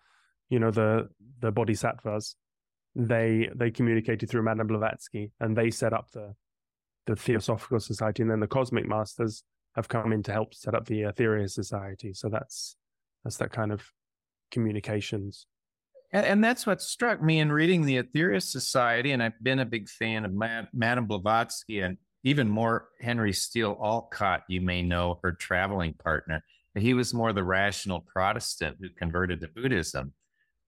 [0.49, 1.09] you know, the
[1.41, 2.35] the bodhisattvas,
[2.95, 6.33] they they communicated through Madame Blavatsky and they set up the
[7.05, 9.43] the Theosophical Society, and then the Cosmic Masters
[9.75, 12.13] have come in to help set up the Aetherius Society.
[12.13, 12.75] So that's
[13.23, 13.83] that's that kind of
[14.51, 15.45] communications.
[16.13, 19.65] And, and, that's what struck me in reading the Aetherius Society, and I've been a
[19.65, 20.33] big fan of
[20.73, 26.43] Madame Blavatsky and even more Henry Steel Olcott, you may know, her traveling partner.
[26.75, 30.13] He was more the rational Protestant who converted to Buddhism.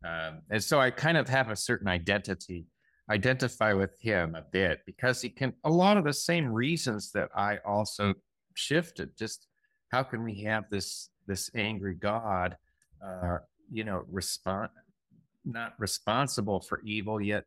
[0.06, 2.66] Um, and so I kind of have a certain identity,
[3.10, 7.30] identify with him a bit because he can, a lot of the same reasons that
[7.36, 8.16] I also
[8.56, 9.18] shifted.
[9.18, 9.48] Just
[9.92, 12.58] how can we have this, this angry God,
[13.04, 13.38] uh,
[13.72, 14.70] you know, respond,
[15.46, 17.46] not responsible for evil, yet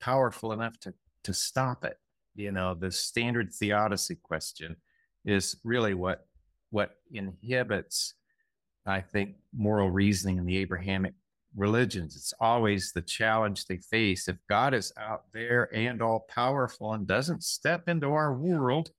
[0.00, 1.98] powerful enough to, to stop it?
[2.34, 4.76] you know the standard theodicy question
[5.24, 6.26] is really what
[6.70, 8.14] what inhibits
[8.86, 11.14] i think moral reasoning in the abrahamic
[11.54, 16.94] religions it's always the challenge they face if god is out there and all powerful
[16.94, 18.90] and doesn't step into our world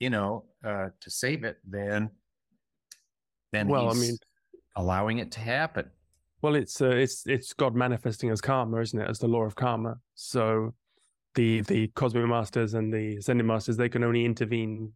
[0.00, 2.08] you know uh, to save it then
[3.54, 4.16] then well i mean
[4.76, 5.90] allowing it to happen.
[6.42, 9.08] well it's uh, it's it's god manifesting as karma isn't it?
[9.08, 9.96] As the law of karma.
[10.14, 10.74] So
[11.34, 14.92] the the cosmic masters and the ascended masters they can only intervene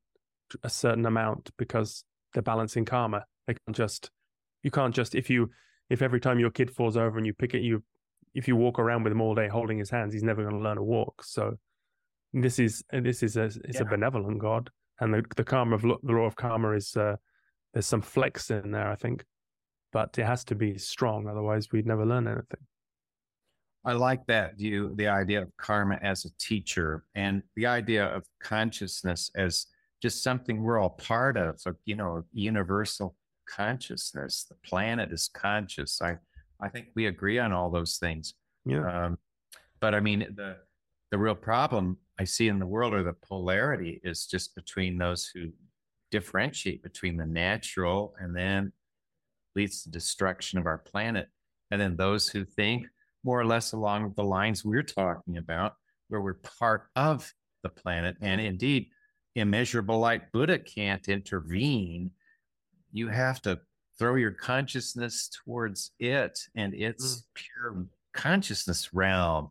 [0.63, 3.25] a certain amount because they're balancing karma.
[3.47, 4.11] They can't just
[4.63, 5.51] you can't just if you
[5.91, 7.83] if every time your kid falls over and you pick it you
[8.35, 10.63] if you walk around with him all day holding his hands he's never going to
[10.63, 11.25] learn to walk.
[11.25, 11.55] So
[12.33, 13.83] this is this is a it's yeah.
[13.83, 14.71] a benevolent god.
[15.01, 17.17] And the the karma of the law of karma is uh,
[17.79, 19.25] there's some flex in there i think
[19.93, 22.67] but it has to be strong otherwise we'd never learn anything
[23.85, 28.25] I like that view, the idea of karma as a teacher and the idea of
[28.43, 29.67] consciousness as
[30.03, 33.17] just something we're all part of, so, you know, universal
[33.49, 34.45] consciousness.
[34.47, 36.03] The planet is conscious.
[36.03, 36.17] I,
[36.61, 38.35] I think we agree on all those things.
[38.67, 39.07] Yeah.
[39.07, 39.19] Um,
[39.81, 40.57] but I mean, the,
[41.11, 45.31] the real problem I see in the world or the polarity is just between those
[45.33, 45.51] who
[46.11, 48.73] differentiate between the natural and then
[49.55, 51.29] leads to destruction of our planet.
[51.71, 52.87] And then those who think
[53.25, 55.75] more or less along the lines we're talking about,
[56.09, 58.17] where we're part of the planet.
[58.21, 58.87] And indeed,
[59.35, 62.11] immeasurable light Buddha can't intervene.
[62.93, 63.61] You have to
[63.99, 67.23] throw your consciousness towards it and its mm.
[67.35, 69.51] pure consciousness realm.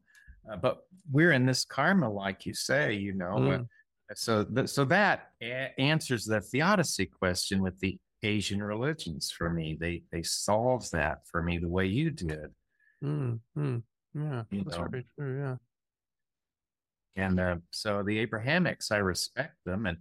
[0.50, 3.36] Uh, but we're in this karma, like you say, you know.
[3.36, 3.68] Mm.
[4.16, 9.78] So, th- so that a- answers the theodicy question with the Asian religions for me.
[9.80, 12.52] They they solve that for me the way you did.
[13.04, 14.88] Mm, mm, yeah, you that's know?
[14.90, 15.40] very true.
[15.40, 15.56] Yeah.
[17.16, 19.98] And uh, so the Abrahamics, I respect them, and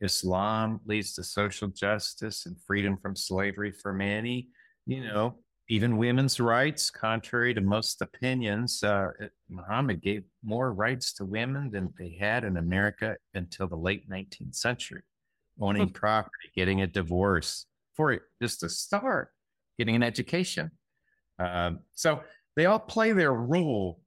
[0.00, 4.48] Islam leads to social justice and freedom from slavery for many.
[4.86, 5.38] You know,
[5.70, 9.06] even women's rights, contrary to most opinions, uh,
[9.48, 14.56] Muhammad gave more rights to women than they had in America until the late 19th
[14.56, 15.02] century.
[15.60, 15.92] Owning hmm.
[15.92, 19.30] property, getting a divorce, for just to start,
[19.78, 20.72] getting an education.
[21.38, 22.20] Um, so
[22.56, 24.00] they all play their role.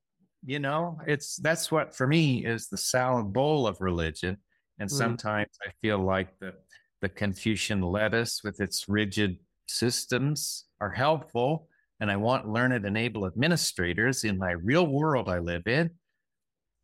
[0.46, 4.38] You know, it's that's what for me is the salad bowl of religion.
[4.80, 4.94] And mm.
[4.94, 6.56] sometimes I feel like the
[7.02, 11.68] the Confucian lettuce with its rigid systems are helpful.
[12.00, 15.92] And I want learned and able administrators in my real world I live in.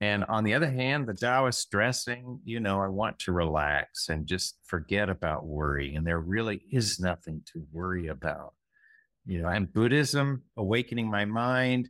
[0.02, 4.26] And on the other hand, the Taoist dressing, you know, I want to relax and
[4.26, 5.96] just forget about worry.
[5.96, 8.54] And there really is nothing to worry about
[9.30, 11.88] you know, and Buddhism, awakening my mind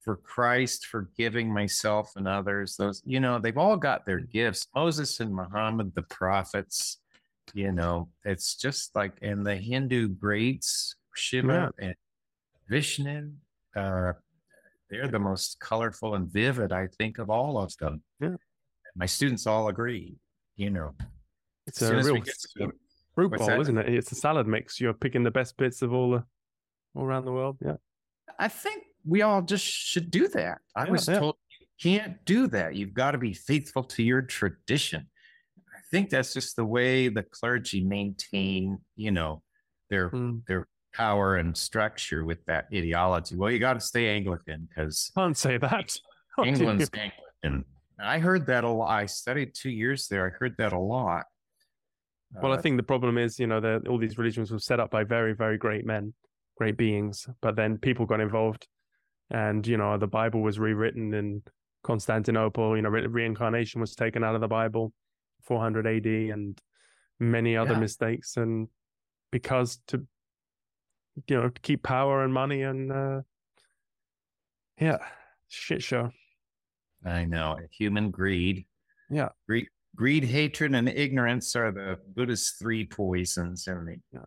[0.00, 2.76] for Christ, forgiving myself and others.
[2.76, 4.30] Those, you know, they've all got their mm.
[4.30, 4.68] gifts.
[4.74, 6.98] Moses and Muhammad, the prophets,
[7.54, 11.86] you know, it's just like, in the Hindu greats, Shiva yeah.
[11.86, 11.94] and
[12.68, 13.32] Vishnu,
[13.76, 14.12] uh,
[14.90, 18.02] they're the most colorful and vivid, I think, of all of them.
[18.20, 18.36] Yeah.
[18.94, 20.16] My students all agree,
[20.56, 20.94] you know.
[21.66, 22.22] It's a real
[23.14, 23.88] fruit bowl, isn't it?
[23.88, 24.80] It's a salad mix.
[24.80, 26.24] You're picking the best bits of all the
[26.94, 27.56] all around the world.
[27.64, 27.76] Yeah.
[28.38, 30.58] I think we all just should do that.
[30.76, 31.18] I yeah, was yeah.
[31.18, 32.74] told you can't do that.
[32.74, 35.06] You've got to be faithful to your tradition.
[35.92, 39.42] I think that's just the way the clergy maintain, you know,
[39.90, 40.40] their mm.
[40.46, 43.36] their power and structure with that ideology.
[43.36, 45.96] Well, you got to stay Anglican because can't say that.
[46.44, 47.64] England's Anglican.
[48.02, 48.90] I heard that a lot.
[48.90, 50.26] I studied two years there.
[50.26, 51.24] I heard that a lot.
[52.42, 54.80] Well, uh, I think the problem is, you know, that all these religions were set
[54.80, 56.14] up by very, very great men
[56.56, 57.28] great beings.
[57.40, 58.66] But then people got involved,
[59.30, 61.42] and you know the Bible was rewritten in
[61.82, 62.76] Constantinople.
[62.76, 64.92] You know, re- reincarnation was taken out of the Bible,
[65.42, 66.60] 400 AD and
[67.20, 67.80] many other Yeah.
[67.80, 68.68] mistakes, and
[69.30, 70.06] because to
[71.28, 73.22] you know keep power and money and uh,
[74.80, 74.98] yeah,
[75.48, 76.10] shit show.
[77.04, 77.58] I know.
[77.72, 78.66] Human greed.
[79.10, 79.30] Yeah.
[79.48, 84.24] Greed, greed, hatred, and ignorance are the Buddha's three poisons, and they, Yeah.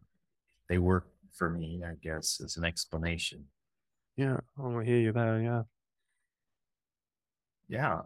[0.70, 3.46] they work for me, I guess, as an explanation.
[4.16, 5.42] Yeah, I hear you there.
[5.42, 5.64] Yeah.
[7.68, 8.02] Yeah.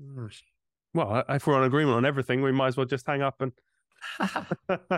[0.00, 0.30] Mm.
[0.94, 3.52] Well, if we're on agreement on everything, we might as well just hang up and.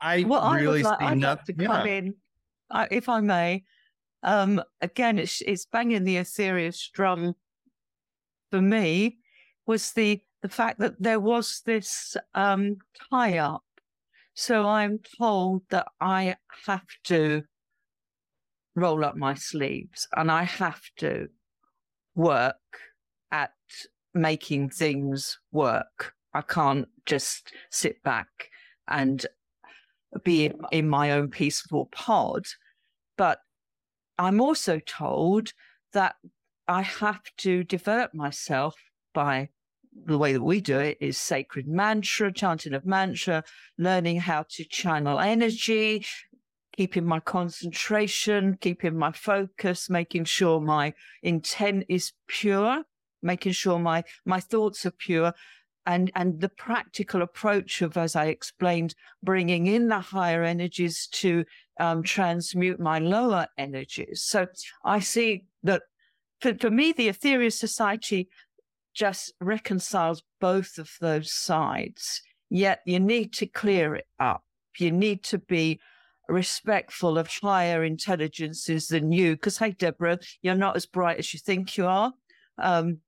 [0.00, 1.56] I Well, I really would like, see I'd like nothing.
[1.56, 1.92] to come yeah.
[1.92, 2.14] in,
[2.70, 3.64] uh, if I may.
[4.22, 7.34] Um, again, it's it's banging the Aetherius drum
[8.50, 9.18] for me
[9.66, 12.76] was the the fact that there was this um,
[13.10, 13.64] tie up.
[14.34, 17.42] So I'm told that I have to
[18.76, 21.28] roll up my sleeves and I have to
[22.14, 22.54] work
[23.32, 23.50] at
[24.14, 26.14] making things work.
[26.34, 28.28] I can't just sit back
[28.86, 29.24] and
[30.24, 32.46] be in, my own peaceful pod.
[33.16, 33.40] But
[34.18, 35.52] I'm also told
[35.92, 36.16] that
[36.66, 38.76] I have to develop myself
[39.14, 39.48] by
[40.04, 43.42] the way that we do it is sacred mantra, chanting of mantra,
[43.78, 46.04] learning how to channel energy,
[46.76, 52.84] keeping my concentration, keeping my focus, making sure my intent is pure,
[53.22, 55.32] making sure my my thoughts are pure.
[55.86, 61.46] And, and the practical approach of, as I explained, bringing in the higher energies to
[61.80, 64.22] um, transmute my lower energies.
[64.22, 64.48] So
[64.84, 65.84] I see that
[66.42, 68.28] for, for me, the Aetherius Society
[68.92, 72.20] just reconciles both of those sides.
[72.50, 74.44] Yet you need to clear it up.
[74.78, 75.80] You need to be
[76.28, 79.36] respectful of higher intelligences than you.
[79.36, 82.12] Because, hey, Deborah, you're not as bright as you think you are.
[82.58, 82.98] Um,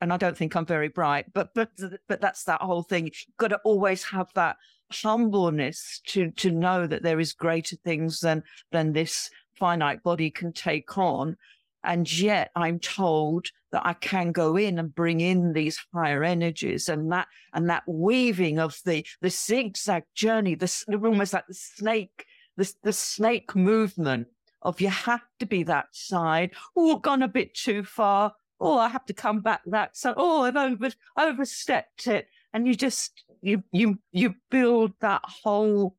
[0.00, 1.70] and I don't think I'm very bright, but but
[2.08, 3.06] but that's that whole thing.
[3.06, 4.56] You've got to always have that
[4.90, 10.52] humbleness to to know that there is greater things than than this finite body can
[10.52, 11.36] take on.
[11.84, 16.88] And yet I'm told that I can go in and bring in these higher energies
[16.88, 22.24] and that and that weaving of the the zigzag journey, this almost like the snake,
[22.56, 24.28] the, the snake movement
[24.62, 26.50] of you have to be that side.
[26.76, 28.32] Oh, I've gone a bit too far.
[28.60, 32.28] Oh, I have to come back that So, Oh, I've over overstepped it.
[32.52, 35.96] And you just you you you build that whole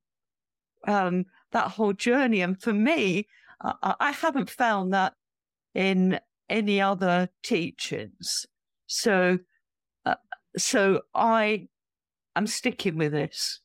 [0.88, 2.42] um that whole journey.
[2.42, 3.28] And for me,
[3.62, 5.14] I, I haven't found that
[5.74, 6.20] in
[6.50, 8.46] any other teachings.
[8.88, 9.40] So,
[10.06, 10.16] uh,
[10.58, 11.68] so I,
[12.36, 13.62] I'm sticking with this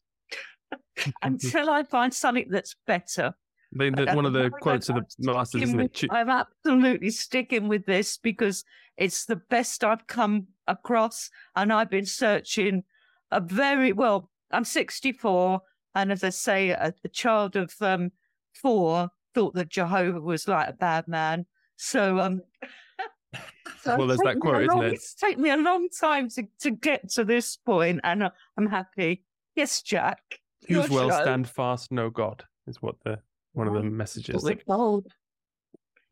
[1.23, 3.35] until I find something that's better.
[3.79, 6.05] I- one of the I'm quotes of the masters, isn't it?
[6.11, 8.65] I'm absolutely sticking with this because
[8.97, 12.85] it's the best I've come across, and I've been searching
[13.31, 14.31] a very well.
[14.51, 15.61] I'm 64,
[15.95, 18.13] and as I say, a, a child of um,
[18.55, 21.47] four thought that Jehovah was like a bad man.
[21.77, 22.41] So, um,
[23.83, 24.93] so Well, there's that taken me quote, isn't long- it?
[24.93, 28.67] It's taken me a long time to, to get to this point, and uh, I'm
[28.67, 29.25] happy.
[29.57, 30.21] Yes, Jack.
[30.69, 31.23] your Choose well, show.
[31.23, 33.19] stand fast, know God is what the
[33.53, 34.43] one of the messages.
[34.43, 35.07] We're told.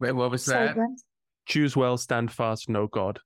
[0.00, 0.76] Wait, what was So that?
[1.46, 3.20] Choose well, stand fast, know God.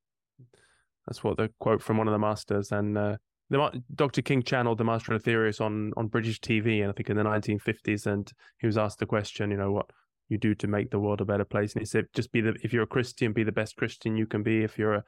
[1.06, 2.72] That's what the quote from one of the masters.
[2.72, 3.16] And uh,
[3.50, 4.22] the, Dr.
[4.22, 7.22] King channeled the Master of Aetherius on on British TV, and I think in the
[7.22, 8.06] 1950s.
[8.06, 9.86] And he was asked the question, you know, what
[10.28, 12.56] you do to make the world a better place, and he said, just be the
[12.62, 14.64] if you're a Christian, be the best Christian you can be.
[14.64, 15.04] If you're a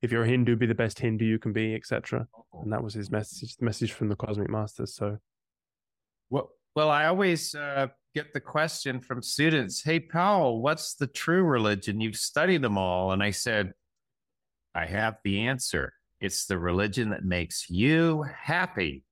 [0.00, 2.26] if you're a Hindu, be the best Hindu you can be, etc.
[2.54, 4.94] And that was his message, the message from the Cosmic Masters.
[4.94, 5.18] So
[6.30, 11.42] Well, well, I always uh, get the question from students, "Hey, Powell, what's the true
[11.42, 12.00] religion?
[12.00, 13.72] You've studied them all." And I said,
[14.74, 15.94] "I have the answer.
[16.20, 19.04] It's the religion that makes you happy."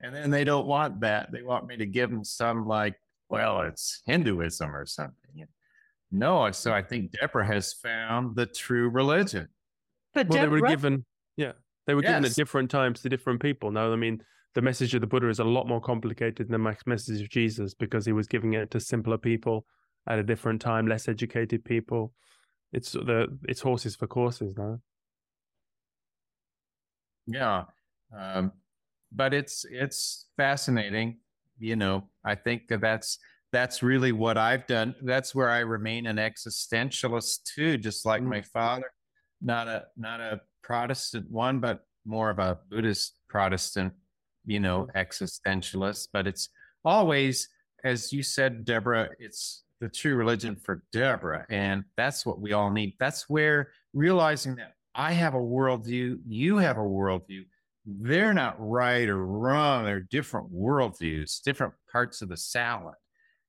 [0.00, 1.32] And then they don't want that.
[1.32, 2.94] They want me to give them some like,
[3.30, 5.18] well, it's Hinduism or something.
[6.10, 9.48] No, so I think Deborah has found the true religion.
[10.12, 11.04] But well, they were given,
[11.36, 11.52] yeah,
[11.86, 13.72] they were given at different times to different people.
[13.72, 14.22] No, I mean,
[14.54, 17.74] the message of the Buddha is a lot more complicated than the message of Jesus
[17.74, 19.66] because he was giving it to simpler people
[20.06, 22.12] at a different time, less educated people.
[22.72, 24.80] It's the it's horses for courses now.
[27.26, 27.64] Yeah.
[28.16, 28.52] Um,
[29.12, 31.18] but it's it's fascinating.
[31.58, 33.18] You know, I think that that's
[33.52, 34.94] that's really what I've done.
[35.02, 38.26] That's where I remain an existentialist too, just like Mm.
[38.26, 38.90] my father.
[39.40, 43.92] Not a not a Protestant one, but more of a Buddhist Protestant,
[44.46, 46.08] you know, existentialist.
[46.12, 46.48] But it's
[46.84, 47.48] always,
[47.84, 51.46] as you said, Deborah, it's the true religion for Deborah.
[51.50, 52.94] And that's what we all need.
[52.98, 57.44] That's where realizing that I have a worldview, you have a worldview,
[57.84, 59.84] they're not right or wrong.
[59.84, 62.94] They're different worldviews, different parts of the salad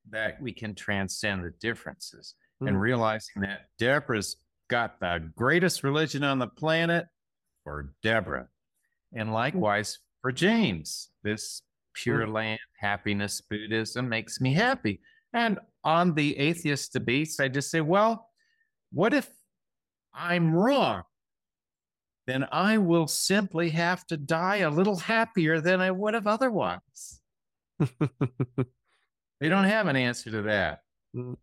[0.10, 2.68] that we can transcend the differences mm.
[2.68, 4.38] and realizing that Deborah's
[4.70, 7.06] got the greatest religion on the planet
[7.64, 8.48] for Deborah.
[9.14, 11.61] And likewise for James, this
[11.93, 14.99] pure land happiness Buddhism makes me happy.
[15.34, 18.32] And on the atheist debates, I just say, well,
[18.91, 19.30] what if
[20.15, 21.03] I'm wrong?
[22.26, 27.21] Then I will simply have to die a little happier than I would have otherwise.
[27.80, 30.80] they don't have an answer to that.
[31.15, 31.36] Mm.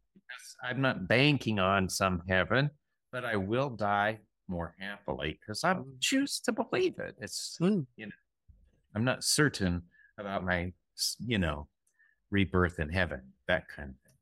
[0.60, 2.68] I'm not banking on some heaven,
[3.12, 4.18] but I will die
[4.48, 5.84] more happily because I mm.
[6.00, 7.14] choose to believe it.
[7.20, 7.86] It's, mm.
[7.94, 8.12] you know,
[8.94, 9.82] I'm not certain
[10.18, 10.72] about my,
[11.18, 11.68] you know,
[12.30, 14.12] rebirth in heaven, that kind of thing.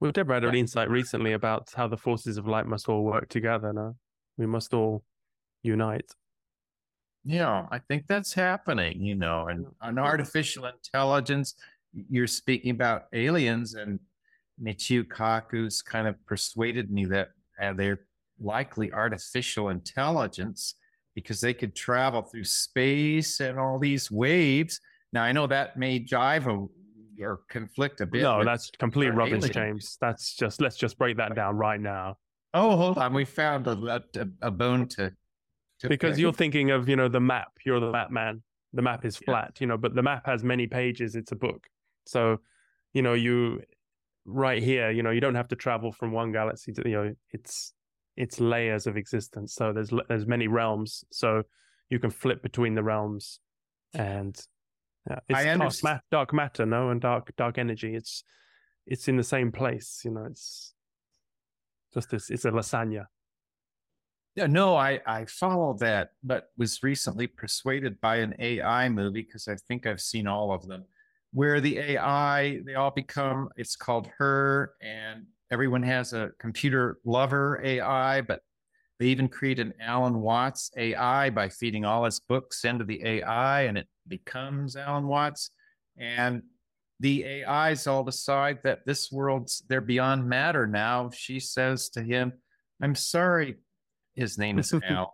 [0.00, 3.28] Well, Deborah had an insight recently about how the forces of light must all work
[3.28, 3.96] together now.
[4.36, 5.02] We must all
[5.62, 6.12] unite.
[7.24, 11.54] Yeah, I think that's happening, you know, and an artificial intelligence,
[11.92, 13.98] you're speaking about aliens and
[14.62, 17.30] Michio Kaku's kind of persuaded me that
[17.60, 18.00] uh, they're
[18.40, 20.74] likely artificial intelligence
[21.22, 24.80] because they could travel through space and all these waves.
[25.12, 28.22] Now I know that may jive a, or conflict a bit.
[28.22, 29.52] No, that's complete rubbish, alien.
[29.52, 29.98] James.
[30.00, 32.18] That's just let's just break that down right now.
[32.54, 33.12] Oh, hold on.
[33.12, 35.12] We found a, a, a bone to,
[35.80, 36.20] to because pick.
[36.20, 37.48] you're thinking of you know the map.
[37.66, 38.42] You're the map man.
[38.72, 39.60] The map is flat, yeah.
[39.60, 41.16] you know, but the map has many pages.
[41.16, 41.66] It's a book,
[42.06, 42.38] so
[42.92, 43.62] you know you
[44.24, 44.90] right here.
[44.90, 47.72] You know, you don't have to travel from one galaxy to you know it's
[48.18, 49.54] it's layers of existence.
[49.54, 51.04] So there's there's many realms.
[51.10, 51.44] So
[51.88, 53.38] you can flip between the realms,
[53.94, 54.36] and
[55.08, 57.94] yeah, it's dark, ma- dark matter, no, and dark dark energy.
[57.94, 58.24] It's
[58.86, 60.02] it's in the same place.
[60.04, 60.74] You know, it's
[61.94, 62.28] just this.
[62.28, 63.06] It's a lasagna.
[64.34, 69.46] Yeah, no, I I followed that, but was recently persuaded by an AI movie because
[69.46, 70.84] I think I've seen all of them,
[71.32, 73.48] where the AI they all become.
[73.56, 78.40] It's called Her, and everyone has a computer lover AI, but
[78.98, 83.62] they even create an Alan Watts AI by feeding all his books into the AI
[83.62, 85.50] and it becomes Alan Watts.
[85.96, 86.42] And
[87.00, 91.10] the AIs all decide that this world's they're beyond matter now.
[91.14, 92.32] She says to him,
[92.82, 93.56] I'm sorry,
[94.14, 95.06] his name is Alan.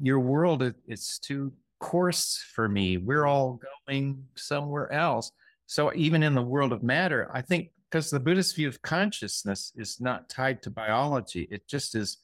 [0.00, 2.96] Your world is too coarse for me.
[2.96, 5.32] We're all going somewhere else.
[5.66, 9.72] So even in the world of matter, I think because the Buddhist view of consciousness
[9.76, 12.18] is not tied to biology, it just is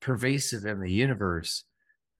[0.00, 1.64] pervasive in the universe.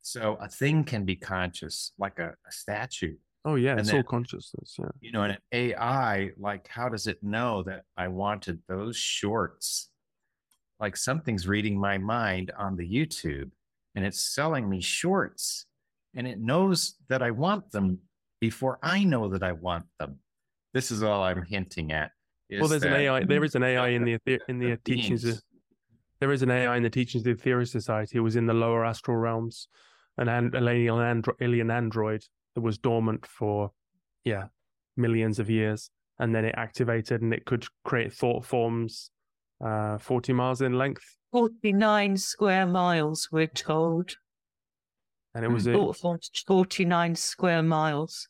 [0.01, 3.17] So a thing can be conscious, like a, a statue.
[3.45, 4.77] Oh yeah, and it's then, all consciousness.
[4.79, 4.87] Yeah.
[5.01, 9.91] You know, and an AI, like how does it know that I wanted those shorts?
[10.81, 13.51] Like something's reading my mind on the YouTube
[13.95, 15.67] and it's selling me shorts
[16.15, 17.99] and it knows that I want them
[18.41, 20.21] before I know that I want them.
[20.73, 22.13] This is all I'm hinting at
[22.51, 23.25] well, there's an AI.
[23.25, 24.19] There is an AI in the
[24.49, 25.25] in the teachings.
[25.25, 25.41] Of,
[26.21, 28.19] there is an AI in the teachings of the Aetherius Society.
[28.19, 29.69] It was in the lower astral realms,
[30.17, 32.25] an, an alien, andro- alien android
[32.55, 33.71] that was dormant for,
[34.25, 34.47] yeah,
[34.97, 39.11] millions of years, and then it activated and it could create thought forms,
[39.65, 41.05] uh, forty miles in length.
[41.31, 44.17] Forty nine square miles, we're told.
[45.35, 45.91] And it was mm.
[45.91, 48.29] a, forty nine square miles.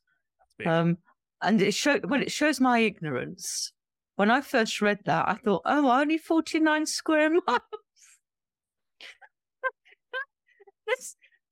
[0.66, 0.98] Um,
[1.40, 3.72] and it showed well, it shows my ignorance
[4.18, 7.60] when I first read that, I thought, oh, only 49 square miles.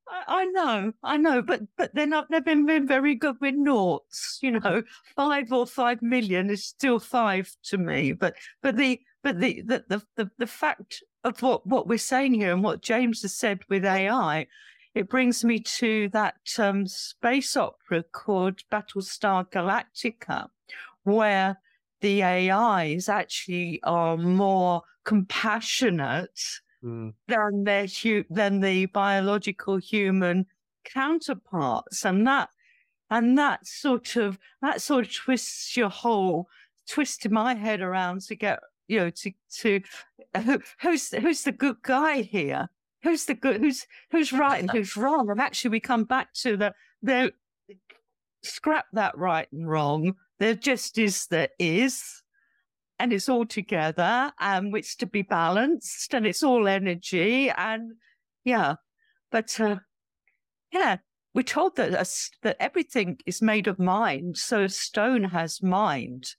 [0.09, 4.41] I, I, know, I know, but but then I've never been very good with noughts.
[4.43, 4.83] You know,
[5.15, 8.11] five or five million is still five to me.
[8.11, 12.35] But but the but the the the the, the fact of what what we're saying
[12.35, 14.49] here and what James has said with AI,
[14.97, 20.49] it brings me to that um, space opera called Battlestar Galactica,
[21.05, 21.59] where
[22.01, 26.41] the AIs actually are more compassionate
[26.85, 27.13] mm.
[27.29, 27.87] than their
[28.31, 30.47] than the biological human
[30.85, 32.51] counterparts, and that
[33.11, 36.49] and that sort of that sort of twists your whole
[36.89, 39.81] twisted my head around to get you know to to
[40.81, 42.69] who's who's the good guy here
[43.03, 46.57] who's the good who's who's right and who's wrong and actually we come back to
[46.57, 46.73] the
[47.03, 47.33] the
[48.43, 52.23] scrap that right and wrong there just is there is,
[52.99, 57.93] and it's all together, and it's to be balanced, and it's all energy, and
[58.45, 58.75] yeah,
[59.31, 59.77] but uh,
[60.73, 60.99] yeah,
[61.35, 62.07] we're told that a,
[62.43, 64.37] that everything is made of mind.
[64.39, 66.35] So a stone has mind.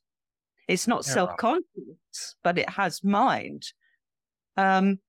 [0.67, 1.13] It's not yeah.
[1.13, 3.63] self-conscious, but it has mind.
[4.57, 4.99] Um,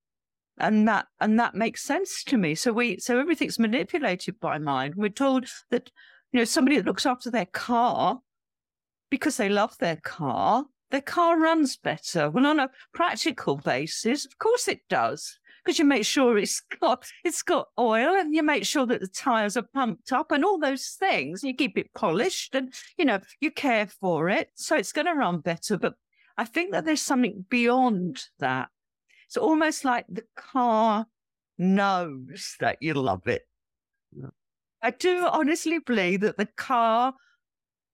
[0.58, 2.54] and that and that makes sense to me.
[2.54, 4.94] So we so everything's manipulated by mind.
[4.96, 5.90] We're told that
[6.32, 8.20] you know somebody that looks after their car
[9.10, 12.30] because they love their car, their car runs better.
[12.30, 15.38] Well, on a practical basis, of course it does.
[15.64, 19.08] Because you make sure it's got it's got oil and you make sure that the
[19.08, 21.44] tires are pumped up and all those things.
[21.44, 25.14] You keep it polished and you know you care for it, so it's going to
[25.14, 25.76] run better.
[25.76, 25.94] But
[26.36, 28.68] I think that there's something beyond that.
[29.26, 31.06] It's almost like the car
[31.58, 33.42] knows that you love it.
[34.80, 37.14] I do honestly believe that the car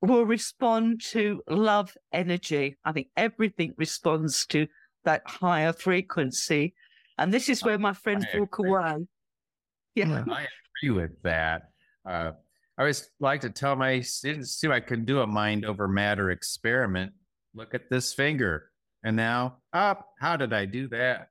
[0.05, 2.77] will respond to love energy.
[2.85, 4.67] I think everything responds to
[5.05, 6.75] that higher frequency.
[7.19, 9.07] And this is where my friends I walk away.
[9.95, 10.25] Yeah.
[10.31, 10.47] I
[10.83, 11.71] agree with that.
[12.09, 12.33] Uh,
[12.77, 16.31] I always like to tell my students too, I can do a mind over matter
[16.31, 17.13] experiment.
[17.55, 18.71] Look at this finger.
[19.05, 20.09] And now, up.
[20.19, 21.29] how did I do that?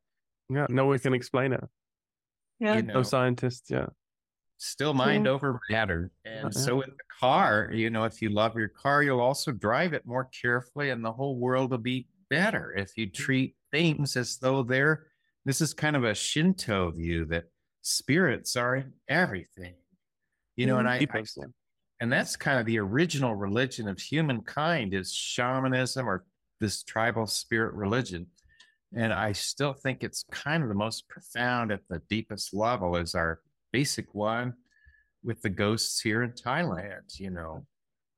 [0.49, 1.63] Yeah, no one can explain it.
[2.59, 2.75] Yeah.
[2.77, 3.69] You No know, scientists.
[3.69, 3.87] Yeah.
[4.63, 5.31] Still mind Yeah.
[5.31, 6.11] over matter.
[6.25, 6.59] And Yeah.
[6.59, 10.05] so with the car, you know, if you love your car, you'll also drive it
[10.05, 13.13] more carefully and the whole world will be better if you mm.
[13.13, 15.07] treat things as though they're
[15.45, 17.45] this is kind of a Shinto view that
[17.81, 19.75] spirits are in everything.
[20.55, 21.17] You know, and mm-hmm.
[21.17, 21.45] I, I
[21.99, 26.25] and that's kind of the original religion of humankind is shamanism or
[26.59, 28.27] this tribal spirit religion
[28.95, 33.15] and i still think it's kind of the most profound at the deepest level is
[33.15, 33.39] our
[33.73, 34.53] basic one
[35.23, 37.65] with the ghosts here in thailand you know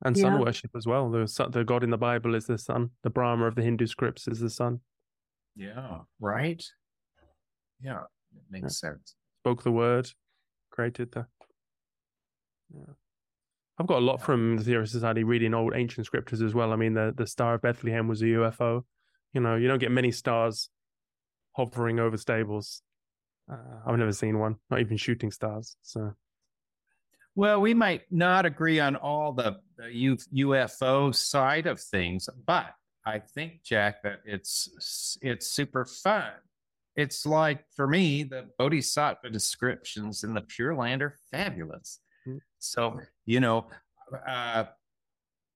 [0.06, 0.42] And sun Yeah.
[0.46, 1.06] worship as well.
[1.10, 1.24] The
[1.58, 2.82] the god in the Bible is the sun.
[3.06, 4.74] The Brahma of the Hindu scripts is the sun.
[5.56, 6.64] yeah right
[7.88, 8.04] yeah
[8.40, 10.06] it makes sense Spoke the word,
[10.76, 11.24] created the.
[12.78, 12.94] Yeah.
[13.78, 14.26] I've got a lot Yeah.
[14.28, 16.72] from the Aetherius Society reading old ancient scriptures as well.
[16.74, 18.72] I mean, the the Star of Bethlehem was a UFO.
[19.34, 20.70] You know, you don't get many stars
[21.58, 22.82] hovering over stables.
[23.52, 25.76] Uh, I've never seen one, not even shooting stars.
[25.82, 26.14] So
[27.36, 32.74] Well, we might not agree on all the, the UFO side of things, but
[33.06, 36.32] I think, Jack, that it's it's super fun.
[36.96, 42.00] It's like for me, the Bodhisattva descriptions in the Pure Land are fabulous.
[42.28, 42.40] Mm.
[42.58, 43.68] So you know,
[44.28, 44.66] uh,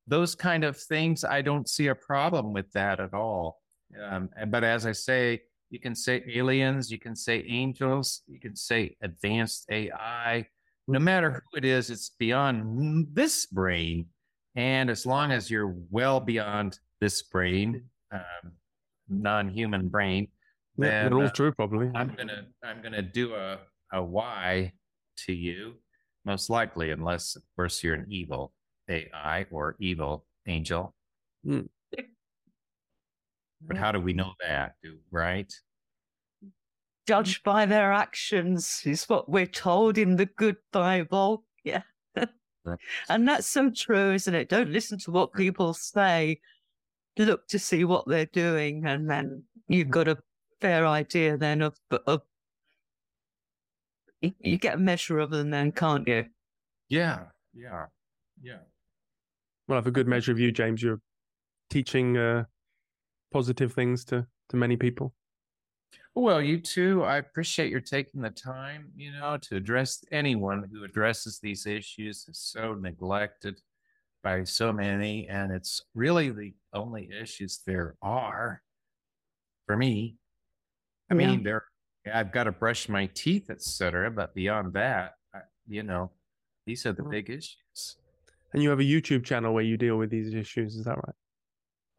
[0.06, 3.62] those kind of things, I don't see a problem with that at all.
[4.00, 8.56] Um, but as I say, you can say aliens, you can say angels, you can
[8.56, 10.48] say advanced AI
[10.90, 14.08] no matter who it is, it's beyond this brain.
[14.56, 18.52] And as long as you're well beyond this brain, um,
[19.08, 20.30] non-human brain,
[20.78, 21.92] yeah, then all uh, true, probably.
[21.94, 23.60] I'm gonna I'm gonna do a
[23.94, 24.74] a Y
[25.26, 25.76] to you,
[26.26, 28.54] most likely, unless of course you're an evil
[28.90, 30.96] AI or evil angel.
[31.46, 31.62] Hmm.
[33.62, 34.74] But how do we know that?
[34.84, 35.52] Do right?
[37.08, 41.44] Judged by their actions is what we're told in the good Bible.
[41.66, 41.82] Yeah.
[43.10, 44.50] and that's so true, isn't it?
[44.50, 46.40] Don't listen to what people say.
[47.18, 50.18] Look to see what they're doing, and then you've got a
[50.62, 51.76] fair idea then of,
[52.08, 52.22] of
[54.22, 56.26] you- you get a measure of them then, can't you?
[56.90, 57.86] Yeah, yeah,
[58.42, 58.60] yeah.
[59.68, 60.82] Well, I have a good measure of you, James.
[60.82, 61.02] You're
[61.70, 62.46] teaching uh,
[63.32, 65.14] positive things to to many people.
[66.16, 67.04] Well, you too.
[67.04, 72.28] I appreciate your taking the time, you know, to address anyone who addresses these issues
[72.28, 73.62] is so neglected
[74.24, 78.62] by so many, and it's really the only issues there are
[79.66, 80.18] for me.
[81.10, 81.38] I Yeah.
[81.38, 81.66] mean, there
[82.12, 84.10] I've got to brush my teeth, etc.
[84.12, 86.12] But beyond that, I, you know,
[86.66, 87.98] these are the big issues.
[88.54, 90.76] And you have a YouTube channel where you deal with these issues.
[90.76, 91.16] Is that right?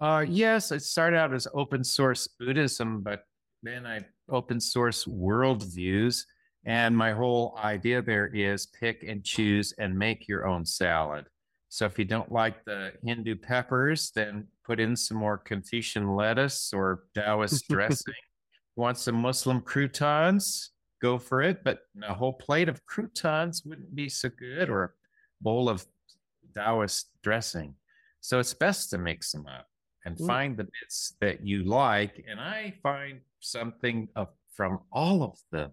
[0.00, 3.24] Uh, yes, it started out as open source Buddhism, but
[3.62, 6.24] then I open source worldviews.
[6.64, 11.26] And my whole idea there is pick and choose and make your own salad.
[11.68, 16.72] So if you don't like the Hindu peppers, then put in some more Confucian lettuce
[16.72, 18.14] or Taoist dressing.
[18.76, 20.70] Want some Muslim croutons?
[21.00, 21.62] Go for it.
[21.62, 24.90] But a whole plate of croutons wouldn't be so good, or a
[25.40, 25.86] bowl of
[26.54, 27.74] Taoist dressing.
[28.20, 29.69] So it's best to mix them up
[30.04, 30.26] and Mm.
[30.26, 32.24] find the bits that you like.
[32.28, 35.72] And I find something of, from all of them.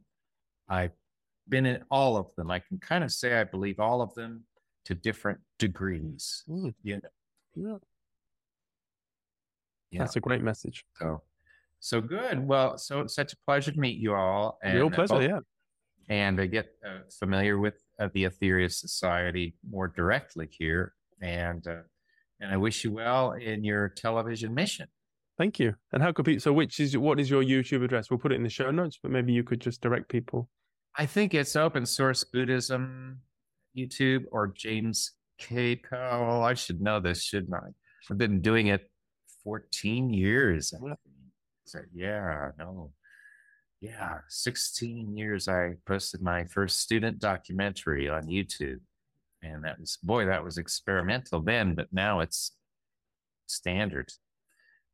[0.69, 0.91] I've
[1.47, 2.51] been in all of them.
[2.51, 4.45] I can kind of say I believe all of them
[4.86, 6.43] to different degrees.
[6.47, 6.73] Mm.
[6.84, 7.01] You
[7.55, 7.80] know,
[9.91, 9.99] Yeah.
[9.99, 10.86] That's a great message.
[10.99, 11.23] So,
[11.80, 12.45] so good.
[12.45, 14.59] Well, so it's such a pleasure to meet you all.
[14.61, 15.13] And Real pleasure.
[15.15, 15.39] both- Yeah.
[16.09, 20.93] and I get uh, familiar with uh, the Aetherius Society more directly here.
[21.21, 21.82] And uh,
[22.39, 24.88] and I wish you well in your television mission.
[25.38, 25.75] Thank you.
[25.93, 26.41] And how could people?
[26.41, 28.09] So, which is what is your YouTube address?
[28.09, 30.49] We'll put it in the show notes, but maybe you could just direct people.
[30.97, 33.19] I think it's open source Buddhism
[33.77, 35.75] YouTube or James K.
[35.75, 36.43] Powell.
[36.43, 37.69] I should know this, shouldn't I?
[38.09, 38.89] I've been doing it
[39.43, 40.73] 14 years.
[41.65, 42.91] So, yeah, no.
[43.79, 48.79] Yeah, 16 years I posted my first student documentary on YouTube.
[49.41, 52.53] And that was, boy, that was experimental then, but now it's
[53.45, 54.09] standard.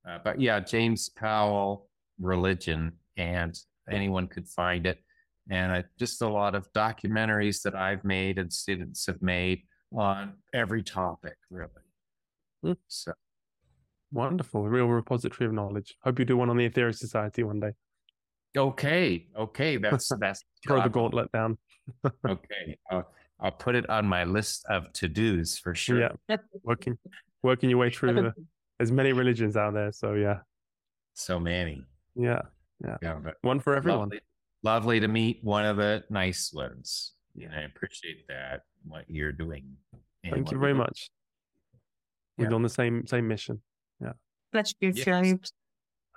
[0.08, 1.90] Uh, but yeah, James Powell,
[2.20, 3.58] religion, and
[3.90, 5.00] anyone could find it.
[5.50, 9.62] And I, just a lot of documentaries that I've made and students have made
[9.94, 11.70] on every topic, really.
[12.66, 12.78] Mm.
[12.88, 13.14] So
[14.14, 15.96] Wonderful, a real repository of knowledge.
[16.04, 17.72] Hope you do one on the Aetherius Society one day.
[18.56, 21.58] okay, okay, that's that's Throw the gauntlet down.
[22.30, 23.12] Okay, I'll,
[23.44, 26.10] I'll put it on my list of to dos for sure.
[26.30, 26.98] Yeah, working
[27.44, 28.34] working your way through the.
[28.80, 30.40] There's many religions out there, so yeah,
[31.14, 31.86] So many.
[32.16, 32.42] yeah,
[33.02, 34.10] Yeah, but one for everyone.
[34.10, 34.20] Lovely,
[34.64, 37.14] lovely to meet one of the nice ones.
[37.40, 39.76] And I appreciate that what you're doing.
[40.24, 40.78] Thank you very doing.
[40.78, 41.10] much.
[42.38, 43.62] We're on the same same mission.
[44.02, 44.14] Yeah,
[44.52, 45.06] Bless you, Yes.
[45.06, 45.54] James.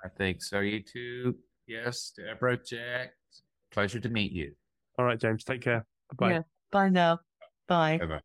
[0.03, 0.61] I think so.
[0.61, 1.35] You too.
[1.67, 3.11] Yes, Deborah, Jack.
[3.71, 4.53] Pleasure to meet you.
[4.97, 5.43] All right, James.
[5.43, 5.85] Take care.
[6.17, 6.31] Bye.
[6.31, 6.41] Yeah.
[6.71, 7.19] Bye now.
[7.67, 7.99] Bye.
[7.99, 8.21] Bye bye.